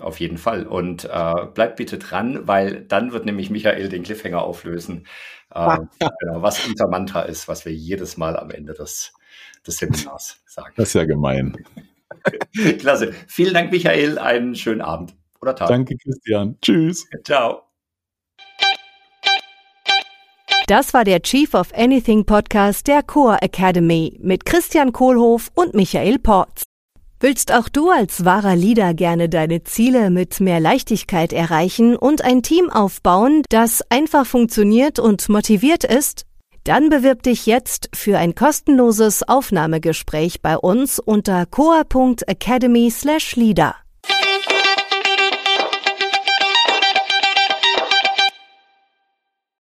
auf 0.00 0.18
jeden 0.18 0.38
Fall. 0.38 0.66
Und 0.66 1.04
äh, 1.04 1.46
bleibt 1.54 1.76
bitte 1.76 1.98
dran, 1.98 2.48
weil 2.48 2.80
dann 2.80 3.12
wird 3.12 3.24
nämlich 3.24 3.50
Michael 3.50 3.88
den 3.88 4.02
Cliffhanger 4.02 4.42
auflösen, 4.42 5.06
äh, 5.54 5.78
genau, 6.18 6.42
was 6.42 6.66
unser 6.66 6.88
Mantra 6.88 7.22
ist, 7.22 7.46
was 7.46 7.64
wir 7.64 7.72
jedes 7.72 8.16
Mal 8.16 8.36
am 8.36 8.50
Ende 8.50 8.74
des, 8.74 9.12
des 9.64 9.76
Seminars 9.76 10.42
sagen. 10.44 10.74
Das 10.76 10.88
ist 10.88 10.94
ja 10.94 11.04
gemein. 11.04 11.56
Klasse. 12.78 13.12
Vielen 13.28 13.54
Dank, 13.54 13.70
Michael. 13.72 14.18
Einen 14.18 14.54
schönen 14.54 14.80
Abend 14.80 15.14
oder 15.40 15.54
Tag. 15.54 15.68
Danke, 15.68 15.96
Christian. 15.96 16.58
Tschüss. 16.60 17.06
Ciao. 17.24 17.62
Das 20.66 20.94
war 20.94 21.04
der 21.04 21.20
Chief 21.20 21.52
of 21.52 21.74
Anything 21.74 22.24
Podcast 22.24 22.86
der 22.86 23.02
Core 23.02 23.42
Academy 23.42 24.18
mit 24.22 24.46
Christian 24.46 24.92
Kohlhoff 24.92 25.50
und 25.54 25.74
Michael 25.74 26.18
Porz. 26.18 26.62
Willst 27.20 27.52
auch 27.52 27.68
du 27.68 27.90
als 27.90 28.24
wahrer 28.24 28.56
Leader 28.56 28.94
gerne 28.94 29.28
deine 29.28 29.62
Ziele 29.62 30.10
mit 30.10 30.40
mehr 30.40 30.60
Leichtigkeit 30.60 31.32
erreichen 31.32 31.96
und 31.96 32.22
ein 32.22 32.42
Team 32.42 32.70
aufbauen, 32.70 33.42
das 33.50 33.82
einfach 33.90 34.26
funktioniert 34.26 34.98
und 34.98 35.28
motiviert 35.28 35.84
ist? 35.84 36.24
Dann 36.64 36.88
bewirb 36.88 37.22
dich 37.22 37.44
jetzt 37.44 37.90
für 37.94 38.16
ein 38.18 38.34
kostenloses 38.34 39.22
Aufnahmegespräch 39.22 40.40
bei 40.40 40.56
uns 40.56 40.98
unter 40.98 41.44
coa.academy/leader. 41.44 43.74